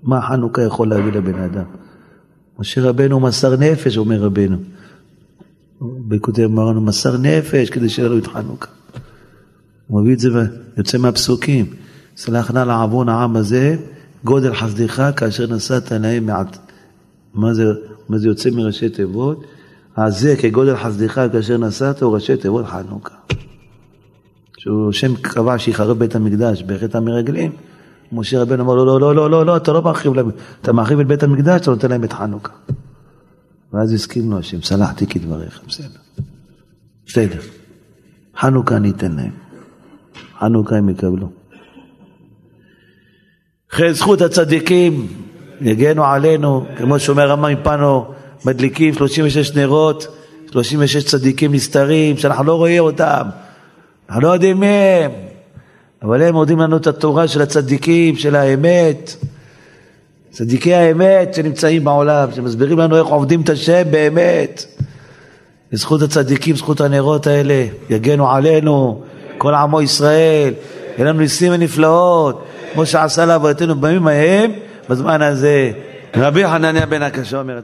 [0.02, 1.64] מה חנוכה יכול להביא לבן אדם.
[2.58, 4.56] משה רבנו מסר נפש, אומר רבנו.
[6.14, 8.68] בכותב אמרנו, מסר נפש כדי שיהיה לנו את חנוכה.
[9.86, 10.28] הוא מביא את זה
[10.76, 11.66] ויוצא מהפסוקים.
[12.16, 13.76] סלח נא לעוון העם הזה,
[14.24, 16.58] גודל חסדך כאשר נשאת להם מעט.
[17.34, 17.64] מה זה,
[18.08, 19.44] מה זה יוצא מראשי תיבות?
[19.96, 23.14] הזה כגודל חסדך כאשר נשאת הוא ראשי תיבות חנוכה.
[24.58, 27.52] שהוא שם קבע שיחרב בית המקדש בחטא המרגלים.
[28.12, 30.30] משה רבנו אמר לו, לא, לא, לא, לא, לא, אתה לא מרחיב להם,
[30.62, 32.52] אתה מרחיב את בית המקדש, אתה נותן להם את חנוכה.
[33.74, 35.98] ואז הסכים לו השם, סלחתי כדבריך, בסדר.
[37.06, 37.40] בסדר.
[38.36, 39.30] חנוכה אני אתן להם.
[40.38, 41.28] חנוכה הם יקבלו.
[43.72, 45.06] אחרי זכות הצדיקים
[45.60, 48.04] יגנו עלינו, כמו שאומר רמב"ם מפנו,
[48.44, 50.06] מדליקים 36 נרות,
[50.52, 53.22] 36 צדיקים נסתרים, שאנחנו לא רואים אותם,
[54.08, 55.10] אנחנו לא יודעים מי הם.
[56.02, 59.16] אבל הם מודים לנו את התורה של הצדיקים, של האמת,
[60.34, 64.64] צדיקי האמת שנמצאים בעולם, שמסבירים לנו איך עובדים את השם באמת.
[65.72, 69.02] בזכות הצדיקים, זכות הנרות האלה, יגנו עלינו,
[69.38, 70.54] כל עמו ישראל,
[70.98, 74.52] יהיה לנו ניסים ונפלאות, כמו שעשה לאבותינו בימים ההם,
[74.88, 75.72] בזמן הזה.
[76.16, 77.60] רבי חנניה בן הקשה אומר,